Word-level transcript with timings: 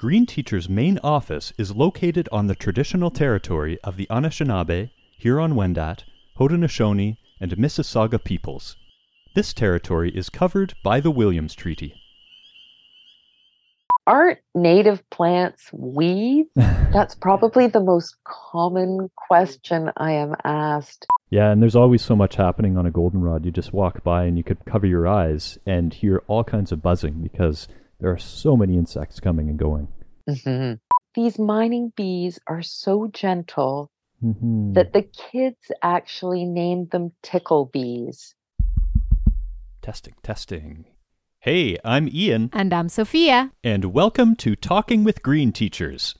Green 0.00 0.24
Teacher's 0.24 0.66
main 0.66 0.98
office 1.04 1.52
is 1.58 1.76
located 1.76 2.26
on 2.32 2.46
the 2.46 2.54
traditional 2.54 3.10
territory 3.10 3.78
of 3.84 3.98
the 3.98 4.06
Anishinaabe, 4.06 4.88
Huron-Wendat, 5.18 6.04
Haudenosaunee, 6.38 7.18
and 7.38 7.54
Mississauga 7.58 8.18
peoples. 8.24 8.76
This 9.34 9.52
territory 9.52 10.10
is 10.16 10.30
covered 10.30 10.72
by 10.82 11.00
the 11.00 11.10
Williams 11.10 11.54
Treaty. 11.54 11.92
Aren't 14.06 14.38
native 14.54 15.02
plants 15.10 15.70
weeds? 15.70 16.48
That's 16.56 17.14
probably 17.14 17.66
the 17.66 17.84
most 17.84 18.16
common 18.24 19.10
question 19.28 19.90
I 19.98 20.12
am 20.12 20.34
asked. 20.44 21.04
Yeah, 21.28 21.50
and 21.50 21.60
there's 21.60 21.76
always 21.76 22.00
so 22.00 22.16
much 22.16 22.36
happening 22.36 22.78
on 22.78 22.86
a 22.86 22.90
goldenrod. 22.90 23.44
You 23.44 23.50
just 23.50 23.74
walk 23.74 24.02
by 24.02 24.24
and 24.24 24.38
you 24.38 24.44
could 24.44 24.64
cover 24.64 24.86
your 24.86 25.06
eyes 25.06 25.58
and 25.66 25.92
hear 25.92 26.22
all 26.26 26.42
kinds 26.42 26.72
of 26.72 26.80
buzzing 26.80 27.20
because 27.20 27.68
there 28.00 28.10
are 28.10 28.18
so 28.18 28.56
many 28.56 28.76
insects 28.76 29.20
coming 29.20 29.48
and 29.48 29.58
going. 29.58 29.88
Mm-hmm. 30.28 30.74
These 31.14 31.38
mining 31.38 31.92
bees 31.96 32.38
are 32.46 32.62
so 32.62 33.08
gentle 33.12 33.90
Mhm. 34.22 34.74
that 34.74 34.92
the 34.92 35.02
kids 35.02 35.70
actually 35.82 36.44
named 36.44 36.90
them 36.90 37.12
tickle 37.22 37.66
bees. 37.72 38.34
Testing, 39.82 40.14
testing. 40.22 40.84
Hey, 41.40 41.76
I'm 41.84 42.06
Ian, 42.08 42.50
And 42.52 42.72
I'm 42.74 42.88
Sophia. 42.88 43.50
and 43.64 43.86
welcome 43.86 44.36
to 44.36 44.54
Talking 44.54 45.04
with 45.04 45.22
Green 45.22 45.52
Teachers. 45.52 46.14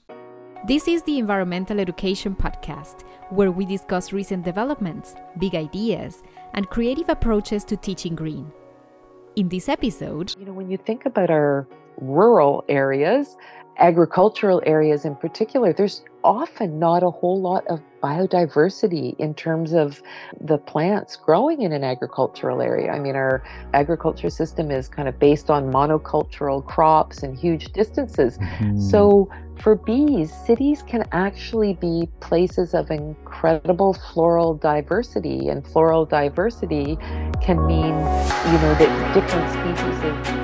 This 0.66 0.88
is 0.88 1.02
the 1.04 1.18
Environmental 1.18 1.78
Education 1.80 2.34
Podcast, 2.34 3.02
where 3.30 3.50
we 3.52 3.64
discuss 3.64 4.12
recent 4.12 4.44
developments, 4.44 5.14
big 5.38 5.54
ideas, 5.54 6.22
and 6.54 6.68
creative 6.68 7.08
approaches 7.08 7.64
to 7.64 7.76
teaching 7.76 8.14
green. 8.14 8.50
In 9.36 9.48
this 9.48 9.68
episode, 9.68 10.34
You 10.38 10.46
know, 10.46 10.52
when 10.52 10.70
you 10.70 10.76
think 10.76 11.06
about 11.06 11.30
our 11.30 11.66
rural 12.00 12.64
areas, 12.68 13.36
agricultural 13.80 14.62
areas 14.66 15.04
in 15.04 15.16
particular, 15.16 15.72
there's 15.72 16.04
often 16.22 16.78
not 16.78 17.02
a 17.02 17.10
whole 17.10 17.40
lot 17.40 17.66
of 17.66 17.80
biodiversity 18.02 19.18
in 19.18 19.34
terms 19.34 19.72
of 19.72 20.02
the 20.40 20.58
plants 20.58 21.16
growing 21.16 21.62
in 21.62 21.72
an 21.72 21.82
agricultural 21.82 22.60
area. 22.60 22.90
I 22.90 22.98
mean, 22.98 23.16
our 23.16 23.42
agriculture 23.72 24.28
system 24.28 24.70
is 24.70 24.88
kind 24.88 25.08
of 25.08 25.18
based 25.18 25.50
on 25.50 25.72
monocultural 25.72 26.64
crops 26.64 27.22
and 27.22 27.36
huge 27.36 27.72
distances. 27.72 28.38
Mhm. 28.38 28.78
So, 28.78 29.28
for 29.56 29.76
bees, 29.76 30.32
cities 30.32 30.82
can 30.82 31.04
actually 31.12 31.74
be 31.74 32.08
places 32.20 32.72
of 32.74 32.90
incredible 32.90 33.92
floral 33.92 34.54
diversity, 34.54 35.48
and 35.48 35.66
floral 35.66 36.06
diversity 36.06 36.96
can 37.42 37.66
mean, 37.66 37.94
you 37.94 38.58
know, 38.62 38.74
that 38.78 39.14
different 39.14 39.50
species 39.50 40.04
of 40.04 40.39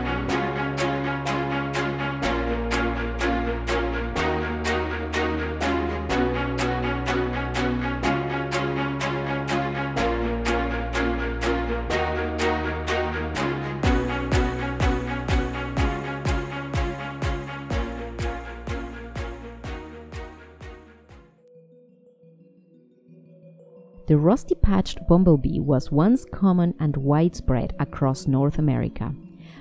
the 24.07 24.17
rusty 24.17 24.55
patched 24.55 25.07
bumblebee 25.09 25.59
was 25.59 25.91
once 25.91 26.25
common 26.33 26.75
and 26.79 26.97
widespread 26.97 27.75
across 27.81 28.27
North 28.27 28.59
America, 28.59 29.13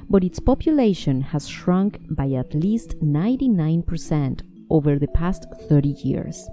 but 0.10 0.24
its 0.24 0.40
population 0.40 1.20
has 1.22 1.48
shrunk 1.48 2.00
by 2.12 2.30
at 2.32 2.54
least 2.54 3.00
99% 3.02 4.42
over 4.70 5.00
the 5.00 5.08
past 5.08 5.48
30 5.68 5.90
years. 6.04 6.48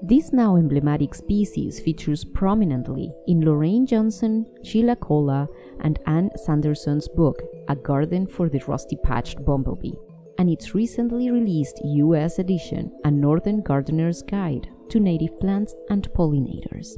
This 0.00 0.32
now 0.32 0.54
emblematic 0.56 1.12
species 1.12 1.80
features 1.80 2.24
prominently 2.24 3.12
in 3.26 3.44
Lorraine 3.44 3.84
Johnson, 3.84 4.46
Sheila 4.62 4.94
Colla, 4.94 5.48
and 5.80 5.98
Anne 6.06 6.30
Sanderson's 6.36 7.08
book, 7.08 7.42
A 7.68 7.74
Garden 7.74 8.28
for 8.28 8.48
the 8.48 8.62
Rusty 8.68 8.96
Patched 9.02 9.44
Bumblebee, 9.44 9.98
and 10.38 10.48
its 10.48 10.72
recently 10.72 11.32
released 11.32 11.80
US 11.82 12.38
edition, 12.38 12.92
A 13.04 13.10
Northern 13.10 13.60
Gardener's 13.60 14.22
Guide 14.22 14.68
to 14.90 15.00
Native 15.00 15.38
Plants 15.40 15.74
and 15.90 16.08
Pollinators. 16.12 16.96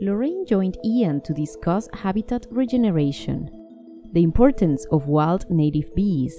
Lorraine 0.00 0.44
joined 0.44 0.76
Ian 0.84 1.22
to 1.22 1.32
discuss 1.32 1.88
habitat 1.94 2.46
regeneration, 2.50 3.48
the 4.12 4.22
importance 4.22 4.84
of 4.92 5.06
wild 5.06 5.48
native 5.48 5.94
bees, 5.94 6.38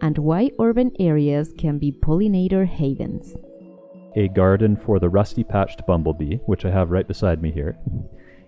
and 0.00 0.16
why 0.16 0.50
urban 0.58 0.90
areas 0.98 1.52
can 1.58 1.78
be 1.78 1.92
pollinator 1.92 2.66
havens. 2.66 3.34
A 4.16 4.28
Garden 4.28 4.74
for 4.74 4.98
the 4.98 5.10
Rusty 5.10 5.44
Patched 5.44 5.86
Bumblebee, 5.86 6.36
which 6.46 6.64
I 6.64 6.70
have 6.70 6.90
right 6.90 7.06
beside 7.06 7.42
me 7.42 7.52
here. 7.52 7.76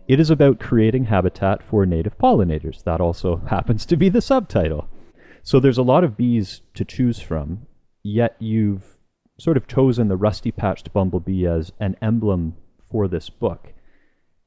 It 0.09 0.21
is 0.21 0.31
about 0.31 0.59
creating 0.59 1.05
habitat 1.05 1.63
for 1.63 1.85
native 1.85 2.17
pollinators. 2.17 2.83
That 2.85 3.01
also 3.01 3.37
happens 3.51 3.85
to 3.87 3.97
be 3.97 4.09
the 4.09 4.23
subtitle. 4.23 4.89
So 5.43 5.61
there's 5.61 5.79
a 5.79 5.83
lot 5.83 6.03
of 6.03 6.17
bees 6.17 6.63
to 6.75 6.85
choose 6.85 7.21
from, 7.21 7.67
yet 8.03 8.37
you've 8.39 8.97
sort 9.39 9.59
of 9.59 9.67
chosen 9.67 10.09
the 10.09 10.17
Rusty 10.17 10.51
Patched 10.51 10.95
Bumblebee 10.95 11.47
as 11.47 11.73
an 11.79 11.97
emblem 12.01 12.57
for 12.91 13.07
this 13.07 13.29
book. 13.29 13.75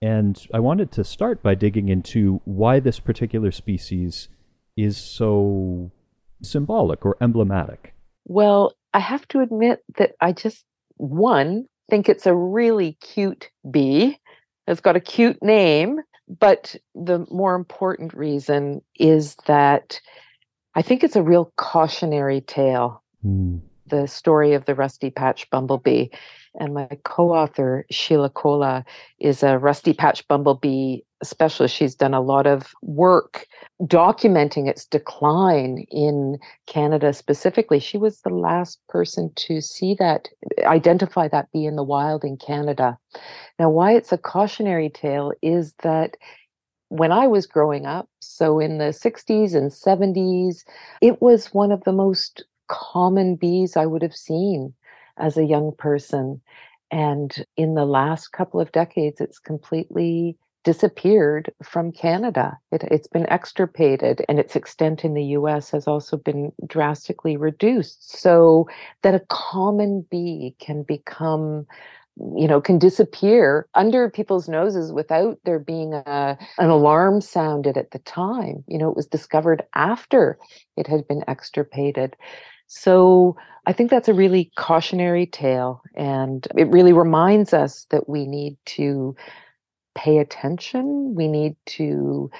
And 0.01 0.41
I 0.53 0.59
wanted 0.59 0.91
to 0.93 1.03
start 1.03 1.43
by 1.43 1.55
digging 1.55 1.89
into 1.89 2.41
why 2.45 2.79
this 2.79 2.99
particular 2.99 3.51
species 3.51 4.29
is 4.77 4.97
so 4.97 5.91
symbolic 6.41 7.05
or 7.05 7.17
emblematic. 7.19 7.93
Well, 8.25 8.73
I 8.93 8.99
have 8.99 9.27
to 9.29 9.41
admit 9.41 9.83
that 9.97 10.11
I 10.21 10.31
just, 10.31 10.63
one, 10.95 11.65
think 11.89 12.07
it's 12.07 12.25
a 12.25 12.35
really 12.35 12.93
cute 13.01 13.49
bee. 13.69 14.17
It's 14.67 14.81
got 14.81 14.95
a 14.95 15.01
cute 15.01 15.43
name. 15.43 15.99
But 16.39 16.75
the 16.93 17.25
more 17.31 17.55
important 17.55 18.13
reason 18.13 18.81
is 18.95 19.35
that 19.47 19.99
I 20.75 20.83
think 20.83 21.03
it's 21.03 21.15
a 21.15 21.23
real 21.23 21.51
cautionary 21.57 22.41
tale, 22.41 23.03
hmm. 23.23 23.57
the 23.87 24.07
story 24.07 24.53
of 24.53 24.65
the 24.65 24.75
rusty 24.75 25.09
patch 25.09 25.49
bumblebee. 25.49 26.09
And 26.55 26.73
my 26.73 26.87
co 27.03 27.31
author, 27.31 27.85
Sheila 27.91 28.29
Colla, 28.29 28.83
is 29.19 29.43
a 29.43 29.57
rusty 29.57 29.93
patch 29.93 30.27
bumblebee 30.27 31.01
specialist. 31.21 31.75
She's 31.75 31.95
done 31.95 32.13
a 32.13 32.21
lot 32.21 32.47
of 32.47 32.73
work 32.81 33.45
documenting 33.83 34.67
its 34.67 34.85
decline 34.85 35.85
in 35.91 36.39
Canada 36.65 37.13
specifically. 37.13 37.79
She 37.79 37.97
was 37.97 38.21
the 38.21 38.29
last 38.29 38.79
person 38.87 39.31
to 39.35 39.61
see 39.61 39.95
that, 39.99 40.27
identify 40.63 41.27
that 41.27 41.51
bee 41.51 41.65
in 41.65 41.75
the 41.75 41.83
wild 41.83 42.23
in 42.23 42.37
Canada. 42.37 42.97
Now, 43.59 43.69
why 43.69 43.93
it's 43.93 44.11
a 44.11 44.17
cautionary 44.17 44.89
tale 44.89 45.33
is 45.41 45.73
that 45.83 46.17
when 46.87 47.11
I 47.11 47.27
was 47.27 47.45
growing 47.45 47.85
up, 47.85 48.09
so 48.19 48.59
in 48.59 48.79
the 48.79 48.85
60s 48.85 49.53
and 49.53 49.71
70s, 49.71 50.63
it 51.01 51.21
was 51.21 51.53
one 51.53 51.71
of 51.71 51.83
the 51.83 51.93
most 51.93 52.43
common 52.67 53.35
bees 53.35 53.75
I 53.75 53.85
would 53.85 54.01
have 54.01 54.15
seen 54.15 54.73
as 55.19 55.37
a 55.37 55.45
young 55.45 55.73
person. 55.77 56.41
And 56.91 57.45
in 57.55 57.75
the 57.75 57.85
last 57.85 58.29
couple 58.29 58.59
of 58.59 58.71
decades, 58.71 59.21
it's 59.21 59.39
completely 59.39 60.37
disappeared 60.63 61.51
from 61.63 61.91
Canada. 61.91 62.57
It, 62.71 62.83
it's 62.83 63.07
been 63.07 63.27
extirpated, 63.27 64.25
and 64.27 64.39
its 64.39 64.55
extent 64.55 65.05
in 65.05 65.13
the 65.13 65.23
US 65.23 65.69
has 65.71 65.87
also 65.87 66.17
been 66.17 66.51
drastically 66.67 67.37
reduced. 67.37 68.19
So 68.19 68.67
that 69.03 69.15
a 69.15 69.25
common 69.29 70.05
bee 70.09 70.55
can 70.59 70.83
become 70.83 71.65
you 72.35 72.47
know 72.47 72.59
can 72.59 72.77
disappear 72.77 73.67
under 73.75 74.09
people's 74.09 74.49
noses 74.49 74.91
without 74.91 75.39
there 75.45 75.59
being 75.59 75.93
a 75.93 76.37
an 76.57 76.69
alarm 76.69 77.21
sounded 77.21 77.77
at 77.77 77.91
the 77.91 77.99
time 77.99 78.63
you 78.67 78.77
know 78.77 78.89
it 78.89 78.95
was 78.95 79.07
discovered 79.07 79.63
after 79.73 80.37
it 80.75 80.85
had 80.85 81.07
been 81.07 81.23
extirpated 81.29 82.15
so 82.71 83.35
i 83.65 83.73
think 83.73 83.89
that's 83.89 84.07
a 84.07 84.13
really 84.13 84.49
cautionary 84.55 85.25
tale 85.25 85.81
and 85.95 86.47
it 86.55 86.67
really 86.69 86.93
reminds 86.93 87.53
us 87.53 87.85
that 87.89 88.07
we 88.07 88.25
need 88.25 88.55
to 88.65 89.15
pay 89.99 90.17
attention. 90.17 91.13
We 91.13 91.27
need 91.27 91.55
to 91.77 92.31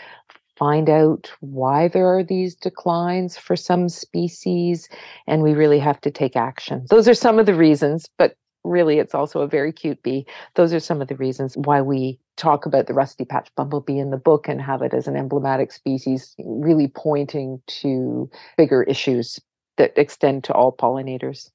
find 0.57 0.89
out 0.89 1.31
why 1.41 1.87
there 1.87 2.07
are 2.07 2.23
these 2.23 2.55
declines 2.55 3.37
for 3.37 3.55
some 3.55 3.89
species 3.89 4.89
and 5.27 5.41
we 5.41 5.53
really 5.53 5.79
have 5.79 6.01
to 6.01 6.11
take 6.11 6.35
action. 6.35 6.85
Those 6.89 7.07
are 7.07 7.13
some 7.13 7.39
of 7.39 7.45
the 7.45 7.53
reasons 7.53 8.07
but 8.17 8.35
really 8.65 8.99
it's 8.99 9.15
also 9.15 9.41
a 9.41 9.47
very 9.47 9.71
cute 9.71 10.01
bee. 10.03 10.25
Those 10.55 10.73
are 10.73 10.81
some 10.81 11.01
of 11.01 11.07
the 11.07 11.15
reasons 11.15 11.55
why 11.55 11.81
we 11.81 12.19
talk 12.35 12.65
about 12.65 12.87
the 12.87 12.93
rusty 12.93 13.25
patch 13.25 13.49
bumblebee 13.55 13.99
in 13.99 14.09
the 14.09 14.17
book 14.17 14.47
and 14.47 14.61
have 14.61 14.81
it 14.81 14.93
as 14.93 15.07
an 15.07 15.15
emblematic 15.15 15.71
species 15.71 16.35
really 16.39 16.87
pointing 16.87 17.61
to 17.67 18.29
bigger 18.57 18.83
issues 18.83 19.39
that 19.79 19.97
extend 19.97 20.43
to 20.43 20.53
all 20.53 20.71
pollinators 20.71 21.49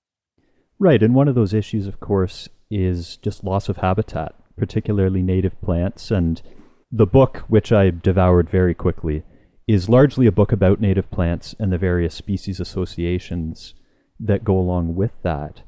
Right, 0.79 1.03
and 1.03 1.15
one 1.15 1.29
of 1.29 1.35
those 1.35 1.55
issues, 1.55 1.87
of 1.87 2.01
course, 2.01 2.49
is 2.71 3.17
just 3.19 3.45
loss 3.45 3.69
of 3.69 3.79
habitat, 3.79 4.35
particularly 4.57 5.23
native 5.23 5.61
plants. 5.63 6.11
And 6.11 6.43
the 6.91 7.07
book, 7.07 7.45
which 7.49 7.73
I 7.73 7.91
devoured 7.91 8.51
very 8.51 8.75
quickly, 8.75 9.23
is 9.69 9.89
largely 9.89 10.27
a 10.27 10.33
book 10.33 10.53
about 10.53 10.81
native 10.81 11.11
plants 11.11 11.55
and 11.59 11.73
the 11.73 11.79
various 11.79 12.15
species 12.15 12.61
associations 12.61 13.75
that 14.19 14.45
go 14.45 14.59
along 14.59 14.95
with 14.95 15.13
that. 15.23 15.63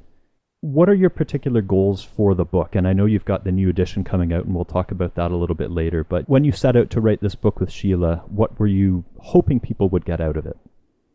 What 0.60 0.88
are 0.88 0.94
your 0.94 1.10
particular 1.10 1.62
goals 1.62 2.02
for 2.02 2.34
the 2.34 2.44
book? 2.44 2.74
And 2.74 2.88
I 2.88 2.92
know 2.92 3.06
you've 3.06 3.24
got 3.24 3.44
the 3.44 3.52
new 3.52 3.68
edition 3.68 4.02
coming 4.02 4.32
out, 4.32 4.44
and 4.44 4.54
we'll 4.54 4.64
talk 4.64 4.90
about 4.90 5.14
that 5.14 5.30
a 5.30 5.36
little 5.36 5.54
bit 5.54 5.70
later. 5.70 6.02
But 6.02 6.28
when 6.28 6.42
you 6.42 6.50
set 6.50 6.76
out 6.76 6.90
to 6.90 7.00
write 7.00 7.20
this 7.20 7.36
book 7.36 7.60
with 7.60 7.70
Sheila, 7.70 8.24
what 8.26 8.58
were 8.58 8.66
you 8.66 9.04
hoping 9.18 9.60
people 9.60 9.88
would 9.90 10.04
get 10.04 10.20
out 10.20 10.36
of 10.36 10.46
it? 10.46 10.56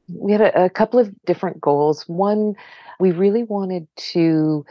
We 0.09 0.31
had 0.31 0.41
a, 0.41 0.65
a 0.65 0.69
couple 0.69 0.99
of 0.99 1.11
different 1.25 1.61
goals. 1.61 2.03
One, 2.07 2.55
we 2.99 3.11
really 3.11 3.43
wanted 3.43 3.87
to 4.13 4.65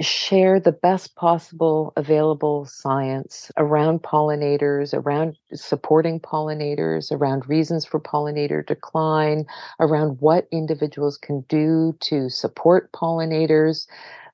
share 0.00 0.60
the 0.60 0.72
best 0.72 1.16
possible 1.16 1.92
available 1.96 2.64
science 2.66 3.50
around 3.56 4.02
pollinators, 4.02 4.94
around 4.94 5.36
supporting 5.52 6.20
pollinators, 6.20 7.10
around 7.10 7.48
reasons 7.48 7.84
for 7.84 7.98
pollinator 7.98 8.64
decline, 8.64 9.44
around 9.80 10.20
what 10.20 10.46
individuals 10.52 11.18
can 11.18 11.40
do 11.48 11.96
to 12.00 12.28
support 12.28 12.92
pollinators. 12.92 13.88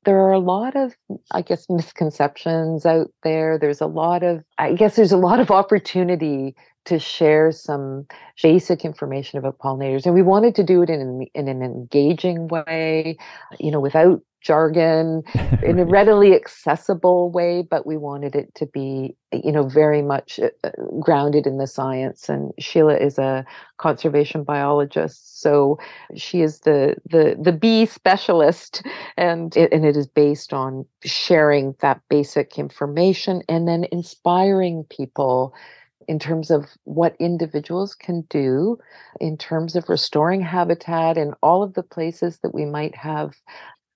There 0.04 0.18
are 0.18 0.32
a 0.32 0.38
lot 0.38 0.76
of, 0.76 0.94
I 1.30 1.40
guess, 1.40 1.66
misconceptions 1.70 2.84
out 2.84 3.10
there. 3.22 3.58
There's 3.58 3.80
a 3.80 3.86
lot 3.86 4.22
of, 4.22 4.44
I 4.58 4.74
guess, 4.74 4.96
there's 4.96 5.12
a 5.12 5.16
lot 5.16 5.40
of 5.40 5.50
opportunity 5.50 6.54
to 6.84 6.98
share 6.98 7.52
some 7.52 8.06
basic 8.42 8.84
information 8.84 9.38
about 9.38 9.58
pollinators 9.58 10.06
and 10.06 10.14
we 10.14 10.22
wanted 10.22 10.54
to 10.54 10.62
do 10.62 10.82
it 10.82 10.90
in 10.90 11.00
an, 11.00 11.26
in 11.34 11.48
an 11.48 11.62
engaging 11.62 12.48
way 12.48 13.16
you 13.58 13.70
know 13.70 13.80
without 13.80 14.20
jargon 14.44 15.22
in 15.62 15.78
a 15.78 15.84
readily 15.84 16.34
accessible 16.34 17.30
way 17.30 17.62
but 17.62 17.86
we 17.86 17.96
wanted 17.96 18.36
it 18.36 18.54
to 18.54 18.66
be 18.66 19.16
you 19.32 19.50
know 19.50 19.66
very 19.66 20.02
much 20.02 20.38
uh, 20.38 20.50
uh, 20.62 20.70
grounded 21.00 21.46
in 21.46 21.56
the 21.56 21.66
science 21.66 22.28
and 22.28 22.52
Sheila 22.58 22.96
is 22.96 23.18
a 23.18 23.44
conservation 23.78 24.44
biologist 24.44 25.40
so 25.40 25.78
she 26.14 26.42
is 26.42 26.60
the 26.60 26.96
the 27.08 27.36
the 27.40 27.52
bee 27.52 27.86
specialist 27.86 28.82
and 29.16 29.56
it, 29.56 29.72
and 29.72 29.84
it 29.84 29.96
is 29.96 30.06
based 30.06 30.52
on 30.52 30.84
sharing 31.02 31.74
that 31.80 32.00
basic 32.10 32.58
information 32.58 33.42
and 33.48 33.66
then 33.66 33.86
inspiring 33.90 34.84
people 34.90 35.54
in 36.08 36.18
terms 36.18 36.50
of 36.50 36.66
what 36.84 37.16
individuals 37.18 37.94
can 37.94 38.22
do 38.30 38.78
in 39.20 39.36
terms 39.36 39.76
of 39.76 39.88
restoring 39.88 40.40
habitat 40.40 41.16
in 41.16 41.34
all 41.42 41.62
of 41.62 41.74
the 41.74 41.82
places 41.82 42.38
that 42.42 42.54
we 42.54 42.64
might 42.64 42.94
have 42.96 43.34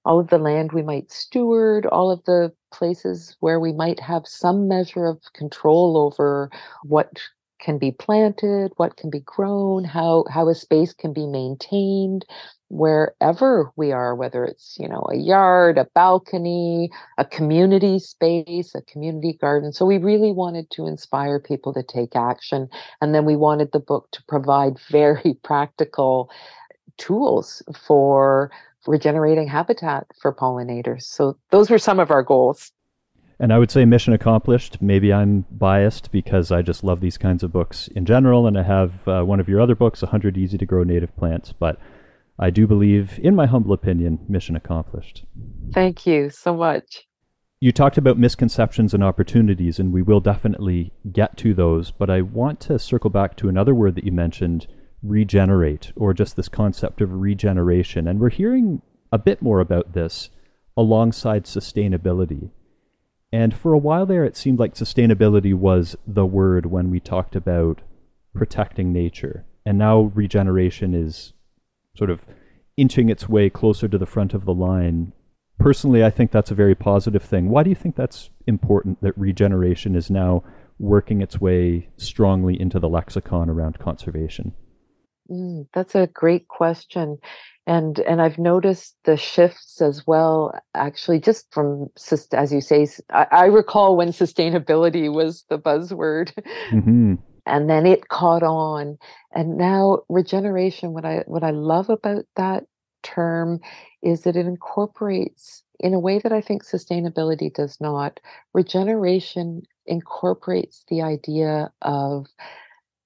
all 0.05 0.19
of 0.19 0.29
the 0.29 0.39
land 0.39 0.73
we 0.73 0.83
might 0.83 1.13
steward, 1.13 1.85
all 1.87 2.11
of 2.11 2.25
the 2.25 2.51
places 2.73 3.37
where 3.41 3.61
we 3.61 3.73
might 3.73 4.01
have 4.01 4.27
some 4.27 4.67
measure 4.67 5.05
of 5.05 5.21
control 5.35 5.99
over 5.99 6.51
what 6.83 7.11
can 7.59 7.79
be 7.79 7.93
planted, 7.93 8.73
what 8.77 8.97
can 8.97 9.11
be 9.11 9.21
grown, 9.21 9.85
how 9.85 10.25
how 10.31 10.49
a 10.49 10.55
space 10.55 10.93
can 10.93 11.13
be 11.13 11.27
maintained 11.27 12.25
wherever 12.71 13.73
we 13.77 13.93
are 13.93 14.15
whether 14.15 14.45
it's 14.45 14.77
you 14.79 14.87
know 14.87 15.07
a 15.11 15.17
yard 15.17 15.79
a 15.79 15.87
balcony 15.95 16.91
a 17.17 17.25
community 17.25 17.99
space 17.99 18.75
a 18.75 18.83
community 18.83 19.33
garden 19.41 19.73
so 19.73 19.87
we 19.87 19.97
really 19.97 20.33
wanted 20.33 20.71
to 20.71 20.87
inspire 20.87 21.41
people 21.41 21.73
to 21.73 21.83
take 21.83 22.15
action 22.15 22.69
and 23.01 23.15
then 23.15 23.25
we 23.25 23.37
wanted 23.37 23.73
the 23.73 23.81
book 23.81 24.07
to 24.13 24.23
provide 24.29 24.79
very 24.91 25.33
practical 25.43 26.31
tools 26.99 27.63
for 27.75 28.51
regenerating 28.87 29.49
habitat 29.49 30.07
for 30.21 30.33
pollinators. 30.33 31.03
So 31.03 31.37
those 31.51 31.71
were 31.71 31.79
some 31.79 32.01
of 32.01 32.11
our 32.11 32.23
goals. 32.23 32.73
And 33.41 33.53
I 33.53 33.59
would 33.59 33.71
say 33.71 33.85
mission 33.85 34.13
accomplished. 34.13 34.83
Maybe 34.83 35.13
I'm 35.13 35.45
biased 35.51 36.11
because 36.11 36.51
I 36.51 36.63
just 36.63 36.83
love 36.83 37.01
these 37.01 37.19
kinds 37.19 37.45
of 37.45 37.53
books 37.53 37.89
in 37.89 38.05
general, 38.05 38.47
and 38.47 38.59
I 38.59 38.65
have 38.65 39.07
uh, 39.07 39.23
one 39.23 39.39
of 39.39 39.49
your 39.49 39.61
other 39.61 39.77
books, 39.77 40.03
100 40.03 40.37
Easy 40.37 40.59
to 40.59 40.67
Grow 40.67 40.83
Native 40.83 41.17
Plants. 41.17 41.53
But 41.53 41.79
I 42.39 42.51
do 42.51 42.67
believe, 42.67 43.21
in 43.23 43.37
my 43.37 43.47
humble 43.47 43.73
opinion, 43.73 44.19
mission 44.29 44.57
accomplished. 44.57 45.25
Thank 45.73 46.07
you 46.07 46.31
so 46.31 46.55
much. 46.55 47.07
You 47.61 47.73
talked 47.73 47.99
about 47.99 48.19
misconceptions 48.19 48.95
and 48.95 49.03
opportunities, 49.03 49.79
and 49.79 49.93
we 49.93 50.03
will 50.03 50.21
definitely 50.21 50.93
get 51.11 51.37
to 51.39 51.55
those. 51.55 51.91
But 51.91 52.11
I 52.11 52.23
want 52.23 52.61
to 52.61 52.79
circle 52.79 53.11
back 53.11 53.37
to 53.37 53.49
another 53.49 53.75
word 53.75 53.95
that 53.97 54.05
you 54.05 54.13
mentioned 54.13 54.67
regenerate 55.03 55.93
or 55.97 56.13
just 56.13 56.37
this 56.37 56.49
concept 56.49 57.01
of 57.01 57.13
regeneration. 57.13 58.09
And 58.09 58.21
we're 58.21 58.31
hearing 58.31 58.83
a 59.13 59.19
bit 59.19 59.43
more 59.43 59.61
about 59.61 59.93
this 59.93 60.31
alongside 60.77 61.45
sustainability. 61.45 62.51
And 63.33 63.55
for 63.55 63.73
a 63.73 63.79
while 63.79 64.07
there, 64.07 64.25
it 64.25 64.37
seemed 64.37 64.59
like 64.59 64.75
sustainability 64.75 65.55
was 65.55 65.97
the 66.07 66.27
word 66.27 66.67
when 66.67 66.91
we 66.91 67.01
talked 67.01 67.37
about 67.37 67.83
protecting 68.35 68.93
nature. 68.93 69.45
And 69.67 69.77
now 69.77 70.13
regeneration 70.15 70.95
is 70.95 71.35
sort 71.95 72.11
of 72.11 72.21
inching 72.77 73.11
its 73.11 73.29
way 73.29 73.51
closer 73.51 73.89
to 73.89 73.99
the 73.99 74.07
front 74.07 74.33
of 74.33 74.45
the 74.45 74.55
line. 74.55 75.13
Personally, 75.59 76.05
I 76.05 76.11
think 76.11 76.31
that's 76.31 76.51
a 76.51 76.55
very 76.55 76.75
positive 76.75 77.23
thing. 77.23 77.51
Why 77.51 77.65
do 77.65 77.71
you 77.71 77.77
think 77.77 77.97
that's 77.97 78.31
important 78.47 79.03
that 79.03 79.19
regeneration 79.19 79.95
is 79.95 80.09
now 80.09 80.45
working 80.79 81.21
its 81.21 81.41
way 81.41 81.89
strongly 81.97 82.59
into 82.59 82.79
the 82.79 82.89
lexicon 82.89 83.51
around 83.51 83.79
conservation? 83.79 84.55
Mm, 85.31 85.67
that's 85.75 85.95
a 85.95 86.07
great 86.07 86.49
question. 86.49 87.19
And 87.67 87.99
and 88.01 88.23
I've 88.23 88.39
noticed 88.39 88.97
the 89.05 89.17
shifts 89.17 89.83
as 89.83 90.07
well, 90.07 90.59
actually, 90.75 91.21
just 91.21 91.53
from 91.53 91.89
as 92.33 92.53
you 92.53 92.63
say, 92.63 92.89
I, 93.11 93.27
I 93.31 93.45
recall 93.47 93.97
when 93.97 94.09
sustainability 94.09 95.13
was 95.13 95.45
the 95.51 95.59
buzzword. 95.59 96.33
Mm-hmm. 96.71 97.15
And 97.45 97.71
then 97.71 97.87
it 97.87 98.09
caught 98.09 98.43
on. 98.43 98.99
And 99.35 99.57
now 99.57 100.01
regeneration, 100.09 100.93
what 100.93 101.05
I 101.05 101.25
what 101.27 101.45
I 101.45 101.51
love 101.51 101.91
about 101.91 102.25
that 102.37 102.65
term 103.03 103.61
is 104.03 104.23
that 104.23 104.37
it 104.37 104.47
incorporates 104.47 105.63
in 105.81 105.95
a 105.95 106.01
way 106.01 106.19
that 106.19 106.33
I 106.33 106.41
think 106.41 106.65
sustainability 106.65 107.53
does 107.53 107.81
not. 107.81 108.21
Regeneration 108.55 109.63
incorporates 109.87 110.85
the 110.89 111.03
idea 111.03 111.71
of, 111.83 112.27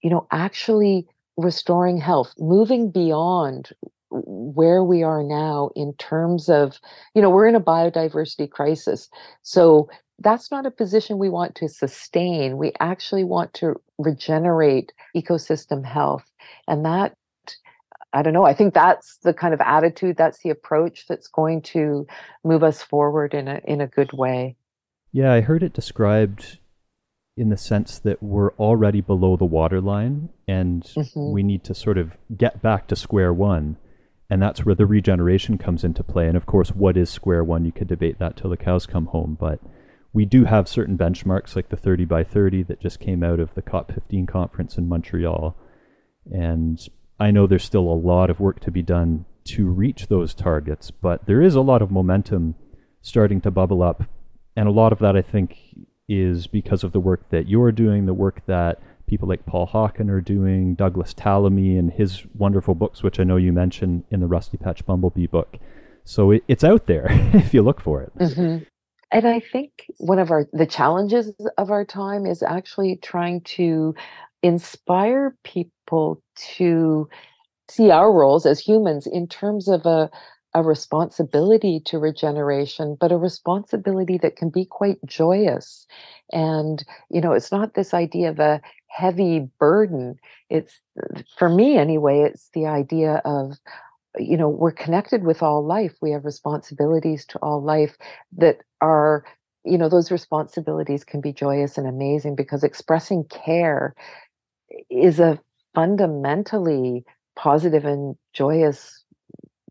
you 0.02 0.10
know, 0.10 0.26
actually 0.30 1.06
restoring 1.37 1.99
health, 1.99 2.34
moving 2.38 2.90
beyond 2.90 3.70
where 4.11 4.84
we 4.84 5.02
are 5.02 5.23
now 5.23 5.70
in 5.75 5.94
terms 5.94 6.49
of, 6.49 6.79
you 7.14 7.23
know, 7.23 7.31
we're 7.31 7.46
in 7.46 7.55
a 7.55 7.61
biodiversity 7.61 8.50
crisis. 8.50 9.08
So 9.43 9.88
that's 10.19 10.50
not 10.50 10.67
a 10.67 10.70
position 10.70 11.19
we 11.19 11.31
want 11.31 11.55
to 11.56 11.69
sustain. 11.69 12.58
We 12.58 12.73
actually 12.79 13.25
want 13.25 13.55
to 13.55 13.81
regenerate 13.99 14.93
ecosystem 15.17 15.84
health. 15.84 16.25
And 16.69 16.84
that, 16.84 17.17
I 18.12 18.23
don't 18.23 18.34
know, 18.34 18.44
I 18.44 18.55
think 18.55 18.75
that's 18.75 19.17
the 19.23 19.32
kind 19.32 19.55
of 19.55 19.61
attitude, 19.61 20.17
that's 20.17 20.40
the 20.43 20.50
approach 20.50 21.06
that's 21.08 21.29
going 21.29 21.62
to 21.62 22.06
move 22.44 22.62
us 22.62 22.82
forward 22.82 23.32
in 23.32 23.48
a 23.48 23.60
in 23.65 23.81
a 23.81 23.86
good 23.86 24.12
way. 24.12 24.56
Yeah, 25.12 25.32
I 25.32 25.41
heard 25.41 25.62
it 25.62 25.72
described 25.72 26.58
in 27.36 27.48
the 27.48 27.56
sense 27.56 27.98
that 28.01 28.22
we're 28.22 28.53
already 28.55 29.01
below 29.01 29.36
the 29.36 29.44
waterline 29.44 30.29
and 30.46 30.82
mm-hmm. 30.82 31.32
we 31.32 31.43
need 31.43 31.65
to 31.65 31.74
sort 31.74 31.96
of 31.96 32.17
get 32.36 32.60
back 32.60 32.86
to 32.89 32.96
square 32.96 33.32
one. 33.32 33.77
And 34.29 34.41
that's 34.41 34.65
where 34.65 34.74
the 34.74 34.86
regeneration 34.86 35.58
comes 35.58 35.84
into 35.84 36.03
play. 36.03 36.27
And 36.27 36.36
of 36.36 36.46
course, 36.46 36.70
what 36.70 36.96
is 36.96 37.10
square 37.10 37.44
one? 37.44 37.65
You 37.65 37.72
could 37.72 37.89
debate 37.89 38.19
that 38.19 38.36
till 38.36 38.51
the 38.51 38.56
cows 38.56 38.86
come 38.86 39.06
home. 39.06 39.36
But 39.39 39.60
we 40.12 40.24
do 40.24 40.44
have 40.44 40.69
certain 40.69 40.96
benchmarks 40.96 41.56
like 41.56 41.69
the 41.69 41.77
30 41.77 42.05
by 42.05 42.24
30 42.24 42.65
that 42.65 42.81
just 42.81 43.01
came 43.01 43.22
out 43.22 43.41
of 43.41 43.55
the 43.55 43.62
COP15 43.62 44.29
conference 44.29 44.77
in 44.77 44.89
Montreal. 44.89 45.56
And 46.31 46.81
I 47.19 47.31
know 47.31 47.46
there's 47.46 47.65
still 47.65 47.89
a 47.89 47.94
lot 47.94 48.31
of 48.31 48.41
work 48.41 48.60
to 48.60 48.70
be 48.70 48.82
done 48.82 49.24
to 49.44 49.67
reach 49.67 50.06
those 50.06 50.34
targets, 50.34 50.91
but 50.91 51.27
there 51.27 51.43
is 51.43 51.55
a 51.55 51.60
lot 51.60 51.82
of 51.82 51.91
momentum 51.91 52.55
starting 53.01 53.41
to 53.43 53.51
bubble 53.51 53.82
up. 53.82 54.05
And 54.55 54.69
a 54.69 54.72
lot 54.72 54.93
of 54.93 54.98
that, 55.01 55.17
I 55.17 55.22
think, 55.22 55.56
is 56.12 56.46
because 56.46 56.84
of 56.84 56.92
the 56.92 57.00
work 57.00 57.28
that 57.31 57.48
you're 57.48 57.72
doing, 57.72 58.06
the 58.06 58.14
work 58.14 58.42
that 58.46 58.81
people 59.06 59.28
like 59.28 59.44
Paul 59.46 59.66
Hawken 59.66 60.08
are 60.08 60.20
doing, 60.20 60.74
Douglas 60.74 61.12
Tallamy 61.14 61.78
and 61.78 61.92
his 61.92 62.22
wonderful 62.34 62.74
books, 62.74 63.02
which 63.02 63.20
I 63.20 63.24
know 63.24 63.36
you 63.36 63.52
mentioned 63.52 64.04
in 64.10 64.20
the 64.20 64.26
Rusty 64.26 64.56
Patch 64.56 64.84
Bumblebee 64.86 65.26
book. 65.26 65.58
So 66.04 66.31
it, 66.31 66.44
it's 66.48 66.64
out 66.64 66.86
there 66.86 67.06
if 67.34 67.52
you 67.52 67.62
look 67.62 67.81
for 67.81 68.02
it. 68.02 68.12
Mm-hmm. 68.19 68.64
And 69.12 69.28
I 69.28 69.40
think 69.40 69.70
one 69.98 70.19
of 70.19 70.31
our 70.31 70.46
the 70.52 70.66
challenges 70.66 71.31
of 71.58 71.70
our 71.70 71.84
time 71.84 72.24
is 72.24 72.42
actually 72.42 72.96
trying 73.02 73.42
to 73.42 73.94
inspire 74.42 75.36
people 75.44 76.22
to 76.56 77.08
see 77.69 77.90
our 77.90 78.10
roles 78.10 78.46
as 78.46 78.58
humans 78.58 79.06
in 79.06 79.28
terms 79.28 79.69
of 79.69 79.84
a 79.84 80.10
a 80.54 80.62
responsibility 80.62 81.80
to 81.86 81.98
regeneration, 81.98 82.96
but 83.00 83.12
a 83.12 83.16
responsibility 83.16 84.18
that 84.18 84.36
can 84.36 84.50
be 84.50 84.64
quite 84.64 84.98
joyous. 85.06 85.86
And, 86.32 86.84
you 87.10 87.20
know, 87.20 87.32
it's 87.32 87.50
not 87.50 87.74
this 87.74 87.94
idea 87.94 88.30
of 88.30 88.38
a 88.38 88.60
heavy 88.88 89.48
burden. 89.58 90.16
It's, 90.50 90.80
for 91.38 91.48
me 91.48 91.78
anyway, 91.78 92.20
it's 92.20 92.50
the 92.52 92.66
idea 92.66 93.22
of, 93.24 93.56
you 94.18 94.36
know, 94.36 94.48
we're 94.48 94.72
connected 94.72 95.24
with 95.24 95.42
all 95.42 95.64
life. 95.64 95.94
We 96.02 96.10
have 96.10 96.24
responsibilities 96.24 97.24
to 97.26 97.38
all 97.38 97.62
life 97.62 97.96
that 98.36 98.58
are, 98.82 99.24
you 99.64 99.78
know, 99.78 99.88
those 99.88 100.10
responsibilities 100.10 101.02
can 101.02 101.22
be 101.22 101.32
joyous 101.32 101.78
and 101.78 101.86
amazing 101.86 102.36
because 102.36 102.62
expressing 102.62 103.24
care 103.24 103.94
is 104.90 105.18
a 105.18 105.40
fundamentally 105.74 107.04
positive 107.36 107.86
and 107.86 108.16
joyous 108.34 109.01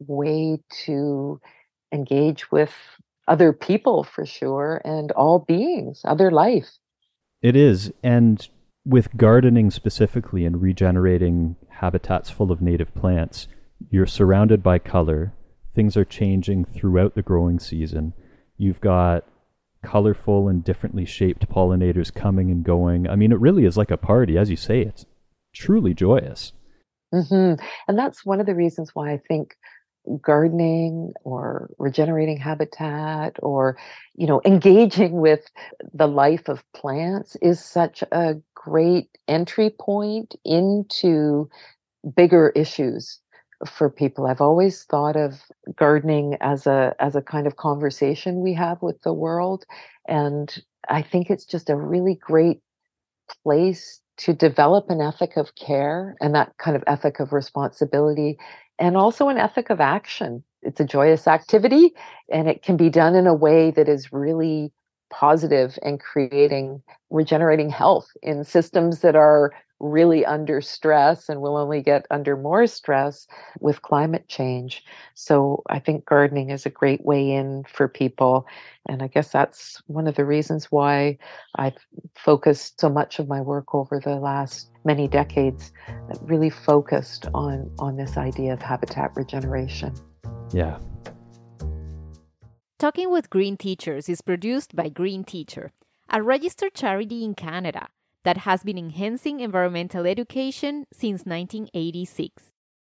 way 0.08 0.60
to 0.86 1.39
engage 1.91 2.51
with 2.51 2.74
other 3.27 3.53
people 3.53 4.03
for 4.03 4.25
sure 4.25 4.81
and 4.84 5.12
all 5.12 5.39
beings, 5.39 6.01
other 6.05 6.31
life. 6.31 6.70
It 7.41 7.55
is. 7.55 7.91
And 8.03 8.48
with 8.86 9.15
gardening 9.15 9.72
specifically 9.72 10.46
and 10.46 10.62
regenerating 10.62 11.55
habitats 11.70 12.29
full 12.29 12.51
of 12.51 12.62
native 12.62 12.93
plants, 12.96 13.48
you're 13.89 14.05
surrounded 14.05 14.62
by 14.63 14.79
color. 14.79 15.34
Things 15.75 15.96
are 15.96 16.05
changing 16.05 16.65
throughout 16.65 17.15
the 17.15 17.22
growing 17.22 17.60
season. 17.60 18.13
You've 18.58 18.81
got 18.81 19.25
colorful 19.84 20.48
and 20.48 20.63
differently 20.63 21.05
shaped 21.05 21.50
pollinators 21.50 22.13
coming 22.13 22.51
and 22.51 22.63
going. 22.63 23.08
I 23.08 23.15
mean, 23.15 23.31
it 23.31 23.39
really 23.39 23.65
is 23.65 23.77
like 23.77 23.91
a 23.91 23.98
party. 23.98 24.38
As 24.38 24.50
you 24.50 24.58
say, 24.58 24.81
it's 24.81 25.05
truly 25.53 25.93
joyous. 25.93 26.53
Mm-hmm. 27.13 27.63
And 27.88 27.98
that's 27.98 28.25
one 28.25 28.39
of 28.39 28.46
the 28.46 28.55
reasons 28.55 28.91
why 28.93 29.12
I 29.12 29.22
think 29.27 29.55
gardening 30.22 31.13
or 31.24 31.70
regenerating 31.77 32.38
habitat 32.38 33.38
or 33.41 33.77
you 34.15 34.27
know 34.27 34.41
engaging 34.46 35.22
with 35.22 35.41
the 35.93 36.08
life 36.08 36.50
of 36.50 36.63
plants 36.74 37.38
is 37.41 37.63
such 37.63 38.03
a 38.12 38.36
great 38.55 39.10
entry 39.27 39.72
point 39.79 40.36
into 40.46 41.50
bigger 42.15 42.51
issues 42.55 43.20
for 43.67 43.89
people. 43.89 44.25
I've 44.25 44.41
always 44.41 44.84
thought 44.86 45.15
of 45.15 45.36
gardening 45.75 46.38
as 46.41 46.67
a 46.67 46.96
as 47.00 47.15
a 47.15 47.22
kind 47.22 47.48
of 47.48 47.58
conversation 47.58 48.41
we 48.41 48.53
have 48.55 48.81
with 48.81 49.01
the 49.03 49.13
world 49.13 49.65
and 50.08 50.53
I 50.89 51.01
think 51.03 51.29
it's 51.29 51.46
just 51.46 51.70
a 51.70 51.75
really 51.75 52.15
great 52.15 52.60
place 53.43 54.01
to 54.17 54.34
develop 54.34 54.89
an 54.89 55.01
ethic 55.01 55.38
of 55.38 55.55
care 55.55 56.15
and 56.22 56.36
that 56.36 56.53
kind 56.58 56.75
of 56.75 56.84
ethic 56.88 57.20
of 57.20 57.34
responsibility 57.34 58.38
and 58.81 58.97
also 58.97 59.29
an 59.29 59.38
ethic 59.38 59.69
of 59.69 59.79
action. 59.79 60.43
It's 60.63 60.79
a 60.79 60.85
joyous 60.85 61.27
activity 61.27 61.93
and 62.31 62.50
it 62.50 62.63
can 62.63 62.77
be 62.77 62.89
done 62.89 63.15
in 63.15 63.27
a 63.27 63.33
way 63.33 63.69
that 63.71 63.88
is 63.88 64.11
really 64.11 64.73
positive 65.11 65.77
and 65.83 66.00
creating 66.00 66.81
regenerating 67.11 67.69
health 67.69 68.07
in 68.23 68.43
systems 68.43 69.01
that 69.01 69.15
are 69.15 69.51
really 69.81 70.25
under 70.25 70.61
stress 70.61 71.27
and 71.27 71.41
will 71.41 71.57
only 71.57 71.81
get 71.81 72.05
under 72.11 72.38
more 72.38 72.67
stress 72.67 73.27
with 73.59 73.81
climate 73.81 74.27
change. 74.27 74.83
So 75.15 75.63
I 75.69 75.79
think 75.79 76.05
gardening 76.05 76.51
is 76.51 76.65
a 76.65 76.69
great 76.69 77.03
way 77.03 77.31
in 77.31 77.63
for 77.67 77.88
people. 77.88 78.45
And 78.88 79.01
I 79.01 79.07
guess 79.07 79.31
that's 79.31 79.81
one 79.88 80.07
of 80.07 80.15
the 80.15 80.25
reasons 80.25 80.65
why 80.71 81.17
I've 81.55 81.77
focused 82.15 82.79
so 82.79 82.89
much 82.89 83.19
of 83.19 83.27
my 83.27 83.41
work 83.41 83.73
over 83.73 84.00
the 84.00 84.15
last 84.15 84.69
many 84.85 85.07
decades, 85.07 85.71
really 86.21 86.50
focused 86.50 87.27
on, 87.33 87.69
on 87.79 87.97
this 87.97 88.17
idea 88.17 88.53
of 88.53 88.61
habitat 88.61 89.11
regeneration. 89.15 89.93
Yeah. 90.51 90.77
Talking 92.77 93.11
with 93.11 93.29
Green 93.29 93.57
Teachers 93.57 94.09
is 94.09 94.21
produced 94.21 94.75
by 94.75 94.89
Green 94.89 95.23
Teacher, 95.23 95.71
a 96.09 96.21
registered 96.23 96.73
charity 96.73 97.23
in 97.23 97.35
Canada 97.35 97.88
that 98.24 98.38
has 98.38 98.63
been 98.63 98.78
enhancing 98.78 99.40
environmental 99.40 100.06
education 100.06 100.86
since 100.92 101.25
1986. 101.25 102.44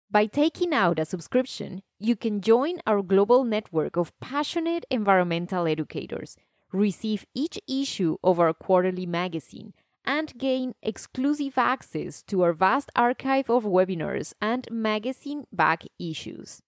By 0.10 0.26
taking 0.26 0.74
out 0.74 1.00
a 1.00 1.06
subscription, 1.06 1.84
you 2.00 2.16
can 2.16 2.42
join 2.42 2.80
our 2.88 3.02
global 3.02 3.44
network 3.44 3.98
of 3.98 4.18
passionate 4.20 4.86
environmental 4.90 5.68
educators, 5.68 6.38
receive 6.72 7.26
each 7.36 7.60
issue 7.68 8.18
of 8.24 8.40
our 8.40 8.54
quarterly 8.54 9.06
magazine, 9.06 9.74
and 10.06 10.38
gain 10.38 10.74
exclusive 10.82 11.58
access 11.58 12.24
to 12.24 12.42
our 12.42 12.54
vast 12.54 12.90
archive 12.96 13.50
of 13.50 13.66
webinars 13.66 14.34
and 14.42 14.68
magazine 14.72 15.44
back 15.52 15.84
issues. 16.00 16.62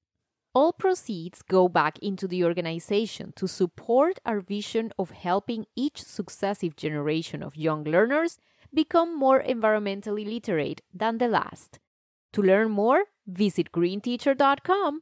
All 0.54 0.74
proceeds 0.74 1.42
go 1.42 1.70
back 1.70 1.98
into 2.00 2.28
the 2.28 2.44
organization 2.44 3.32
to 3.38 3.48
support 3.48 4.20
our 4.26 4.42
vision 4.42 4.92
of 5.00 5.12
helping 5.12 5.66
each 5.76 6.02
successive 6.02 6.76
generation 6.76 7.42
of 7.42 7.56
young 7.56 7.86
learners 7.86 8.38
become 8.74 9.18
more 9.18 9.42
environmentally 9.42 10.26
literate 10.26 10.82
than 10.94 11.18
the 11.18 11.28
last. 11.28 11.80
To 12.34 12.42
learn 12.42 12.72
more, 12.72 13.06
visit 13.28 13.72
greenteacher.com. 13.72 15.02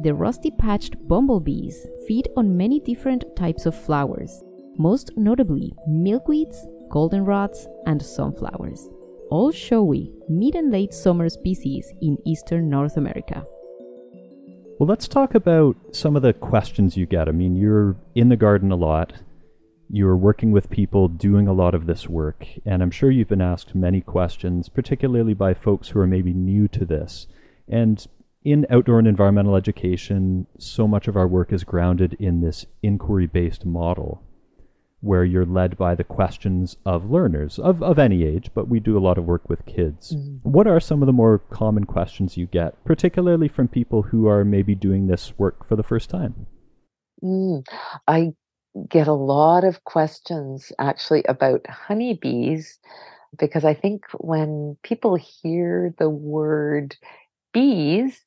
The 0.00 0.14
rusty 0.14 0.50
patched 0.50 0.96
bumblebees 1.08 1.86
feed 2.06 2.28
on 2.36 2.56
many 2.56 2.78
different 2.78 3.24
types 3.36 3.66
of 3.66 3.74
flowers, 3.74 4.42
most 4.76 5.10
notably 5.16 5.74
milkweeds, 5.88 6.56
goldenrods, 6.88 7.66
and 7.86 8.00
sunflowers, 8.00 8.88
all 9.30 9.50
showy 9.50 10.12
mid 10.28 10.54
and 10.54 10.70
late 10.70 10.94
summer 10.94 11.28
species 11.28 11.92
in 12.00 12.16
eastern 12.24 12.70
North 12.70 12.96
America. 12.96 13.44
Well, 14.78 14.88
let's 14.88 15.08
talk 15.08 15.34
about 15.34 15.76
some 15.90 16.14
of 16.14 16.22
the 16.22 16.32
questions 16.32 16.96
you 16.96 17.04
get. 17.04 17.28
I 17.28 17.32
mean, 17.32 17.56
you're 17.56 17.96
in 18.14 18.28
the 18.28 18.36
garden 18.36 18.70
a 18.70 18.76
lot 18.76 19.14
you're 19.90 20.16
working 20.16 20.52
with 20.52 20.70
people 20.70 21.08
doing 21.08 21.48
a 21.48 21.52
lot 21.52 21.74
of 21.74 21.86
this 21.86 22.08
work, 22.08 22.46
and 22.64 22.82
I'm 22.82 22.90
sure 22.90 23.10
you've 23.10 23.28
been 23.28 23.40
asked 23.40 23.74
many 23.74 24.00
questions, 24.00 24.68
particularly 24.68 25.34
by 25.34 25.54
folks 25.54 25.88
who 25.88 26.00
are 26.00 26.06
maybe 26.06 26.32
new 26.32 26.68
to 26.68 26.84
this. 26.84 27.26
And 27.68 28.06
in 28.44 28.66
outdoor 28.70 28.98
and 28.98 29.08
environmental 29.08 29.56
education, 29.56 30.46
so 30.58 30.86
much 30.86 31.08
of 31.08 31.16
our 31.16 31.26
work 31.26 31.52
is 31.52 31.64
grounded 31.64 32.14
in 32.18 32.40
this 32.40 32.66
inquiry 32.82 33.26
based 33.26 33.64
model 33.64 34.22
where 35.00 35.24
you're 35.24 35.46
led 35.46 35.78
by 35.78 35.94
the 35.94 36.04
questions 36.04 36.76
of 36.84 37.10
learners 37.10 37.58
of, 37.58 37.82
of 37.82 37.98
any 37.98 38.24
age, 38.24 38.50
but 38.54 38.68
we 38.68 38.80
do 38.80 38.98
a 38.98 39.00
lot 39.00 39.16
of 39.16 39.24
work 39.24 39.48
with 39.48 39.64
kids. 39.64 40.14
Mm. 40.14 40.40
What 40.42 40.66
are 40.66 40.80
some 40.80 41.02
of 41.02 41.06
the 41.06 41.12
more 41.12 41.38
common 41.38 41.84
questions 41.84 42.36
you 42.36 42.46
get, 42.46 42.84
particularly 42.84 43.48
from 43.48 43.68
people 43.68 44.02
who 44.02 44.26
are 44.26 44.44
maybe 44.44 44.74
doing 44.74 45.06
this 45.06 45.38
work 45.38 45.68
for 45.68 45.76
the 45.76 45.84
first 45.84 46.10
time? 46.10 46.46
Mm. 47.22 47.64
I 48.08 48.32
get 48.88 49.08
a 49.08 49.12
lot 49.12 49.64
of 49.64 49.84
questions 49.84 50.72
actually 50.78 51.24
about 51.28 51.66
honeybees 51.66 52.78
because 53.38 53.64
I 53.64 53.74
think 53.74 54.04
when 54.18 54.76
people 54.82 55.16
hear 55.16 55.94
the 55.98 56.08
word 56.08 56.96
bees, 57.52 58.24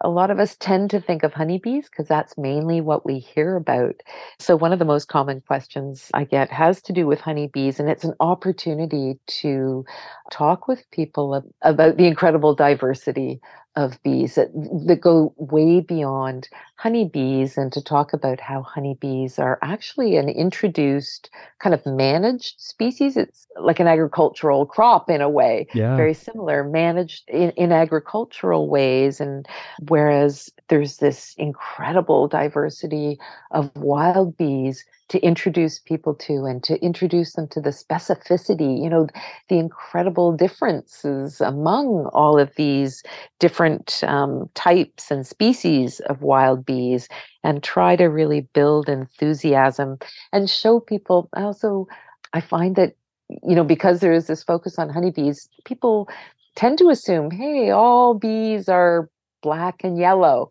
a 0.00 0.08
lot 0.08 0.30
of 0.30 0.38
us 0.40 0.56
tend 0.56 0.90
to 0.90 1.00
think 1.00 1.22
of 1.22 1.32
honeybees 1.32 1.88
because 1.88 2.08
that's 2.08 2.36
mainly 2.36 2.80
what 2.80 3.06
we 3.06 3.18
hear 3.18 3.56
about. 3.56 3.94
So, 4.38 4.56
one 4.56 4.72
of 4.72 4.78
the 4.78 4.84
most 4.84 5.08
common 5.08 5.40
questions 5.40 6.10
I 6.14 6.24
get 6.24 6.50
has 6.50 6.82
to 6.82 6.92
do 6.92 7.06
with 7.06 7.20
honeybees, 7.20 7.78
and 7.78 7.88
it's 7.88 8.04
an 8.04 8.14
opportunity 8.20 9.18
to 9.40 9.84
talk 10.30 10.66
with 10.66 10.84
people 10.90 11.44
about 11.62 11.96
the 11.96 12.06
incredible 12.06 12.54
diversity 12.54 13.40
of 13.76 14.00
bees 14.04 14.36
that, 14.36 14.52
that 14.86 15.00
go 15.00 15.34
way 15.36 15.80
beyond 15.80 16.48
honeybees 16.76 17.56
and 17.58 17.72
to 17.72 17.82
talk 17.82 18.12
about 18.12 18.38
how 18.40 18.62
honeybees 18.62 19.38
are 19.38 19.58
actually 19.62 20.16
an 20.16 20.28
introduced 20.28 21.28
kind 21.58 21.74
of 21.74 21.84
managed 21.84 22.60
species 22.60 23.16
it's 23.16 23.46
like 23.60 23.80
an 23.80 23.86
agricultural 23.86 24.64
crop 24.64 25.10
in 25.10 25.20
a 25.20 25.28
way 25.28 25.66
yeah. 25.74 25.96
very 25.96 26.14
similar 26.14 26.62
managed 26.62 27.28
in, 27.28 27.50
in 27.52 27.72
agricultural 27.72 28.68
ways 28.68 29.20
and 29.20 29.46
whereas 29.88 30.50
there's 30.68 30.98
this 30.98 31.34
incredible 31.36 32.28
diversity 32.28 33.18
of 33.50 33.70
wild 33.76 34.36
bees 34.36 34.84
to 35.08 35.20
introduce 35.20 35.78
people 35.78 36.14
to 36.14 36.44
and 36.44 36.62
to 36.64 36.82
introduce 36.82 37.34
them 37.34 37.46
to 37.48 37.60
the 37.60 37.70
specificity, 37.70 38.82
you 38.82 38.88
know, 38.88 39.06
the 39.48 39.58
incredible 39.58 40.32
differences 40.34 41.40
among 41.40 42.06
all 42.12 42.38
of 42.38 42.54
these 42.56 43.02
different 43.38 44.02
um, 44.04 44.48
types 44.54 45.10
and 45.10 45.26
species 45.26 46.00
of 46.00 46.22
wild 46.22 46.64
bees 46.64 47.08
and 47.44 47.62
try 47.62 47.94
to 47.94 48.06
really 48.06 48.40
build 48.54 48.88
enthusiasm 48.88 49.98
and 50.32 50.50
show 50.50 50.80
people 50.80 51.28
also 51.36 51.86
i 52.32 52.40
find 52.40 52.74
that 52.74 52.94
you 53.42 53.54
know 53.54 53.64
because 53.64 54.00
there 54.00 54.12
is 54.12 54.26
this 54.26 54.42
focus 54.42 54.78
on 54.78 54.88
honeybees 54.88 55.48
people 55.64 56.08
tend 56.56 56.78
to 56.78 56.88
assume 56.88 57.30
hey 57.30 57.70
all 57.70 58.14
bees 58.14 58.68
are 58.68 59.08
black 59.44 59.84
and 59.84 59.98
yellow. 59.98 60.50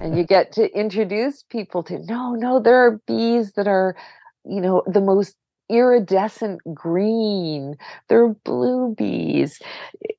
and 0.00 0.16
you 0.16 0.24
get 0.24 0.50
to 0.52 0.72
introduce 0.72 1.44
people 1.44 1.82
to 1.84 1.98
no, 1.98 2.34
no, 2.34 2.58
there 2.58 2.84
are 2.84 2.98
bees 3.06 3.52
that 3.52 3.68
are, 3.68 3.94
you 4.44 4.60
know, 4.60 4.82
the 4.86 5.02
most 5.02 5.36
iridescent 5.68 6.60
green. 6.74 7.76
There 8.08 8.24
are 8.24 8.34
blue 8.44 8.94
bees, 8.96 9.60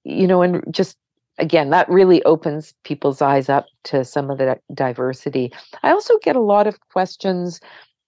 you 0.03 0.27
know, 0.27 0.43
and 0.43 0.63
just 0.69 0.95
again, 1.39 1.71
that 1.71 1.89
really 1.89 2.23
opens 2.23 2.75
people's 2.83 3.19
eyes 3.19 3.49
up 3.49 3.65
to 3.85 4.05
some 4.05 4.29
of 4.29 4.37
the 4.37 4.59
diversity. 4.73 5.51
I 5.81 5.89
also 5.89 6.13
get 6.21 6.35
a 6.35 6.41
lot 6.41 6.67
of 6.67 6.79
questions 6.91 7.59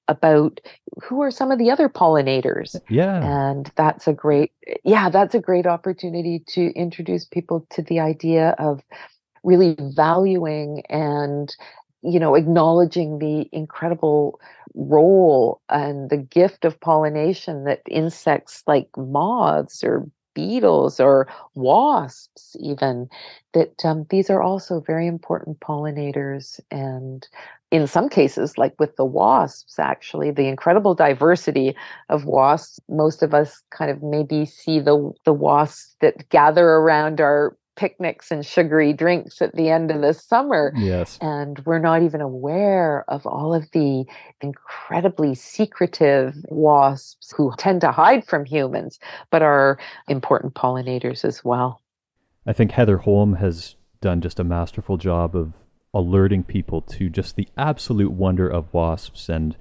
about 0.07 0.61
who 1.03 1.23
are 1.23 1.31
some 1.31 1.49
of 1.49 1.57
the 1.57 1.71
other 1.71 1.89
pollinators. 1.89 2.75
Uh, 2.75 2.79
yeah. 2.89 3.49
And 3.49 3.71
that's 3.75 4.07
a 4.07 4.13
great 4.13 4.51
yeah, 4.83 5.09
that's 5.09 5.33
a 5.33 5.39
great 5.39 5.65
opportunity 5.65 6.43
to 6.49 6.71
introduce 6.75 7.25
people 7.25 7.65
to 7.71 7.81
the 7.81 7.99
idea 7.99 8.55
of 8.59 8.81
really 9.45 9.75
valuing 9.79 10.83
and 10.89 11.55
you 12.01 12.19
know 12.19 12.35
acknowledging 12.35 13.19
the 13.19 13.47
incredible 13.51 14.39
role 14.73 15.61
and 15.69 16.09
the 16.09 16.17
gift 16.17 16.65
of 16.65 16.79
pollination 16.81 17.63
that 17.63 17.81
insects 17.89 18.63
like 18.67 18.89
moths 18.97 19.83
or 19.83 20.05
beetles 20.35 20.99
or 20.99 21.27
wasps, 21.55 22.55
even, 22.59 23.09
that 23.53 23.83
um, 23.83 24.05
these 24.11 24.29
are 24.29 24.43
also 24.43 24.81
very 24.81 25.07
important 25.07 25.59
pollinators. 25.61 26.59
And 26.69 27.27
in 27.71 27.87
some 27.87 28.09
cases, 28.09 28.57
like 28.57 28.75
with 28.79 28.95
the 28.97 29.05
wasps, 29.05 29.79
actually, 29.79 30.29
the 30.29 30.47
incredible 30.47 30.93
diversity 30.93 31.75
of 32.09 32.25
wasps, 32.25 32.79
most 32.87 33.23
of 33.23 33.33
us 33.33 33.63
kind 33.71 33.89
of 33.89 34.03
maybe 34.03 34.45
see 34.45 34.79
the, 34.79 35.11
the 35.23 35.33
wasps 35.33 35.95
that 36.01 36.29
gather 36.29 36.67
around 36.67 37.19
our 37.19 37.57
picnics 37.75 38.31
and 38.31 38.45
sugary 38.45 38.93
drinks 38.93 39.41
at 39.41 39.55
the 39.55 39.69
end 39.69 39.91
of 39.91 40.01
the 40.01 40.13
summer. 40.13 40.73
Yes. 40.75 41.17
And 41.21 41.59
we're 41.65 41.79
not 41.79 42.03
even 42.03 42.21
aware 42.21 43.05
of 43.07 43.25
all 43.25 43.53
of 43.53 43.69
the 43.71 44.05
incredibly 44.41 45.35
secretive 45.35 46.35
wasps 46.49 47.33
who 47.35 47.51
tend 47.57 47.81
to 47.81 47.91
hide 47.91 48.25
from 48.25 48.45
humans, 48.45 48.99
but 49.31 49.41
are 49.41 49.77
important 50.07 50.53
pollinators 50.53 51.25
as 51.25 51.43
well. 51.43 51.81
I 52.45 52.53
think 52.53 52.71
Heather 52.71 52.97
Holm 52.97 53.35
has 53.35 53.75
done 54.01 54.21
just 54.21 54.39
a 54.39 54.43
masterful 54.43 54.97
job 54.97 55.35
of 55.35 55.53
alerting 55.93 56.43
people 56.43 56.81
to 56.81 57.09
just 57.09 57.35
the 57.35 57.47
absolute 57.57 58.11
wonder 58.11 58.47
of 58.47 58.71
wasps 58.73 59.29
and 59.29 59.55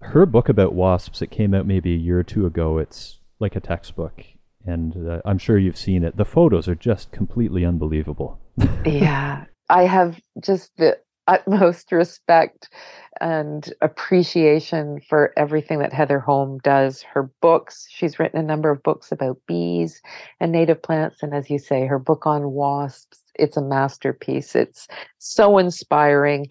her 0.00 0.26
book 0.26 0.48
about 0.48 0.72
wasps 0.72 1.20
it 1.20 1.30
came 1.30 1.54
out 1.54 1.66
maybe 1.66 1.92
a 1.92 1.98
year 1.98 2.18
or 2.18 2.22
two 2.22 2.46
ago 2.46 2.78
it's 2.78 3.20
like 3.38 3.54
a 3.54 3.60
textbook 3.60 4.24
and 4.64 5.08
uh, 5.08 5.20
I'm 5.24 5.38
sure 5.38 5.58
you've 5.58 5.78
seen 5.78 6.04
it. 6.04 6.16
The 6.16 6.24
photos 6.24 6.68
are 6.68 6.74
just 6.74 7.10
completely 7.12 7.64
unbelievable. 7.64 8.40
yeah, 8.86 9.44
I 9.68 9.82
have 9.82 10.20
just 10.40 10.76
the 10.76 10.98
utmost 11.26 11.90
respect 11.92 12.68
and 13.20 13.72
appreciation 13.80 15.00
for 15.08 15.32
everything 15.36 15.78
that 15.78 15.92
Heather 15.92 16.20
Holm 16.20 16.58
does. 16.62 17.02
Her 17.02 17.30
books, 17.40 17.86
she's 17.88 18.18
written 18.18 18.38
a 18.38 18.42
number 18.42 18.70
of 18.70 18.82
books 18.82 19.12
about 19.12 19.38
bees 19.46 20.02
and 20.40 20.52
native 20.52 20.82
plants. 20.82 21.22
And 21.22 21.34
as 21.34 21.48
you 21.48 21.58
say, 21.58 21.86
her 21.86 21.98
book 21.98 22.26
on 22.26 22.50
wasps, 22.50 23.22
it's 23.34 23.56
a 23.56 23.62
masterpiece. 23.62 24.54
It's 24.54 24.86
so 25.18 25.58
inspiring. 25.58 26.46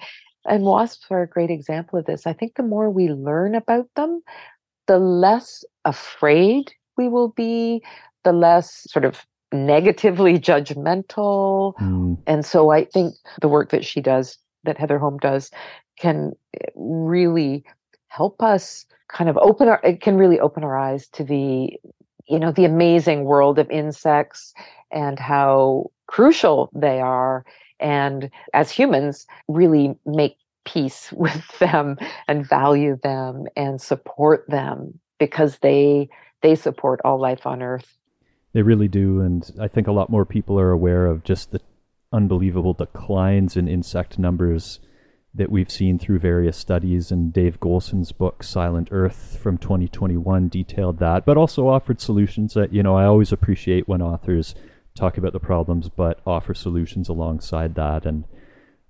And 0.46 0.64
wasps 0.64 1.06
are 1.10 1.22
a 1.22 1.28
great 1.30 1.52
example 1.52 2.00
of 2.00 2.06
this. 2.06 2.26
I 2.26 2.34
think 2.34 2.56
the 2.56 2.64
more 2.64 2.90
we 2.90 3.10
learn 3.10 3.56
about 3.56 3.88
them, 3.96 4.22
the 4.88 5.00
less 5.00 5.64
afraid 5.86 6.72
we 6.98 7.08
will 7.08 7.30
be, 7.30 7.82
the 8.24 8.34
less 8.34 8.86
sort 8.90 9.06
of 9.06 9.26
negatively 9.52 10.40
judgmental. 10.40 11.76
Mm. 11.78 12.18
And 12.28 12.46
so 12.46 12.72
I 12.72 12.86
think 12.86 13.16
the 13.42 13.48
work 13.48 13.70
that 13.72 13.86
she 13.86 14.02
does, 14.02 14.38
that 14.64 14.78
Heather 14.78 15.00
Holm 15.00 15.18
does, 15.18 15.52
can 16.00 16.34
eh, 16.60 16.68
really 16.76 17.64
help 18.08 18.42
us 18.42 18.86
kind 19.10 19.30
of 19.30 19.38
open 19.38 19.68
our 19.68 19.80
it 19.84 20.02
can 20.02 20.18
really 20.18 20.40
open 20.40 20.64
our 20.64 20.78
eyes 20.78 21.08
to 21.08 21.24
the 21.24 21.72
you 22.28 22.40
know 22.40 22.52
the 22.52 22.66
amazing 22.66 23.26
world 23.26 23.60
of 23.60 23.70
insects 23.70 24.54
and 24.92 25.20
how 25.20 25.90
crucial 26.08 26.70
they 26.74 27.00
are 27.00 27.46
and 27.80 28.30
as 28.54 28.72
humans 28.72 29.26
really 29.48 29.96
make 30.06 30.38
peace 30.66 31.12
with 31.16 31.46
them 31.60 31.98
and 32.28 32.48
value 32.48 32.98
them 33.04 33.46
and 33.56 33.82
support 33.82 34.46
them 34.48 35.00
because 35.20 35.60
they 35.60 36.10
they 36.44 36.54
support 36.54 37.00
all 37.04 37.20
life 37.20 37.48
on 37.48 37.64
earth. 37.64 37.98
They 38.54 38.62
really 38.62 38.88
do. 38.88 39.22
And 39.22 39.50
I 39.60 39.68
think 39.68 39.88
a 39.88 39.92
lot 39.92 40.12
more 40.12 40.26
people 40.26 40.60
are 40.60 40.70
aware 40.70 41.08
of 41.08 41.24
just 41.24 41.52
the 41.52 41.62
unbelievable 42.12 42.74
declines 42.74 43.58
in 43.58 43.68
insect 43.68 44.20
numbers 44.20 44.80
that 45.34 45.50
we've 45.50 45.72
seen 45.72 45.98
through 45.98 46.20
various 46.20 46.56
studies. 46.56 47.12
And 47.12 47.34
Dave 47.34 47.60
Goulson's 47.60 48.12
book, 48.12 48.44
Silent 48.44 48.90
Earth 48.92 49.40
from 49.42 49.58
2021, 49.58 50.50
detailed 50.50 51.00
that, 51.00 51.26
but 51.26 51.38
also 51.38 51.68
offered 51.68 52.00
solutions 52.00 52.54
that, 52.54 52.72
you 52.72 52.84
know, 52.84 52.96
I 52.96 53.06
always 53.06 53.32
appreciate 53.32 53.88
when 53.88 54.02
authors 54.04 54.54
talk 54.96 55.18
about 55.18 55.34
the 55.34 55.40
problems, 55.40 55.90
but 55.90 56.20
offer 56.28 56.54
solutions 56.54 57.10
alongside 57.10 57.74
that. 57.76 58.06
And 58.06 58.26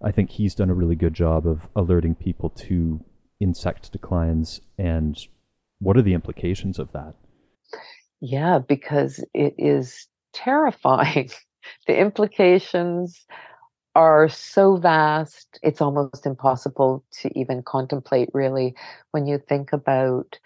I 0.04 0.12
think 0.12 0.32
he's 0.32 0.56
done 0.56 0.70
a 0.70 0.74
really 0.74 0.98
good 0.98 1.14
job 1.14 1.48
of 1.48 1.70
alerting 1.78 2.16
people 2.16 2.50
to 2.50 3.00
insect 3.40 3.94
declines 3.94 4.60
and 4.78 5.18
what 5.80 5.96
are 5.96 6.02
the 6.02 6.14
implications 6.14 6.78
of 6.78 6.92
that. 6.92 7.16
Yeah, 8.26 8.60
because 8.60 9.22
it 9.34 9.54
is 9.58 10.08
terrifying. 10.32 11.30
the 11.88 12.00
implications 12.00 13.26
are 13.96 14.30
so 14.30 14.78
vast, 14.78 15.60
it's 15.64 15.82
almost 15.82 16.26
impossible 16.26 17.04
to 17.22 17.40
even 17.40 17.64
contemplate, 17.64 18.30
really, 18.34 18.76
when 19.12 19.28
you 19.28 19.40
think 19.40 19.74
about 19.74 20.40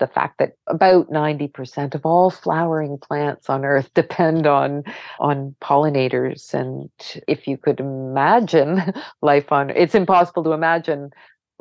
the 0.00 0.08
fact 0.08 0.38
that 0.38 0.54
about 0.68 1.10
90% 1.10 1.94
of 1.94 2.06
all 2.06 2.30
flowering 2.30 2.98
plants 2.98 3.50
on 3.50 3.64
earth 3.64 3.90
depend 3.94 4.46
on 4.46 4.84
on 5.20 5.56
pollinators 5.62 6.54
and 6.54 6.90
if 7.28 7.46
you 7.48 7.56
could 7.58 7.80
imagine 7.80 8.82
life 9.22 9.52
on 9.52 9.70
it's 9.70 9.94
impossible 9.94 10.44
to 10.44 10.52
imagine 10.52 11.10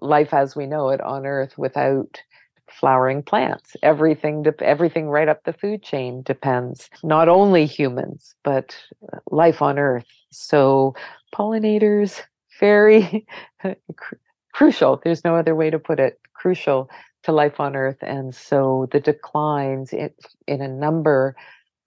life 0.01 0.33
as 0.33 0.55
we 0.55 0.65
know 0.67 0.89
it 0.89 1.01
on 1.01 1.25
earth 1.25 1.57
without 1.57 2.21
flowering 2.69 3.23
plants. 3.23 3.75
Everything, 3.83 4.43
de- 4.43 4.63
everything 4.63 5.09
right 5.09 5.27
up 5.27 5.43
the 5.43 5.53
food 5.53 5.83
chain 5.83 6.21
depends. 6.23 6.89
Not 7.03 7.29
only 7.29 7.65
humans, 7.65 8.35
but 8.43 8.75
uh, 9.11 9.19
life 9.31 9.61
on 9.61 9.79
Earth. 9.79 10.05
So 10.31 10.95
pollinators, 11.33 12.21
very 12.59 13.25
cr- 13.95 14.15
crucial. 14.53 15.01
There's 15.03 15.23
no 15.23 15.35
other 15.35 15.55
way 15.55 15.69
to 15.69 15.79
put 15.79 15.99
it. 15.99 16.19
Crucial 16.33 16.89
to 17.23 17.31
life 17.31 17.59
on 17.59 17.75
Earth, 17.75 17.97
and 18.01 18.33
so 18.33 18.87
the 18.91 18.99
declines 18.99 19.91
in, 19.91 20.11
in 20.47 20.61
a 20.61 20.67
number 20.67 21.35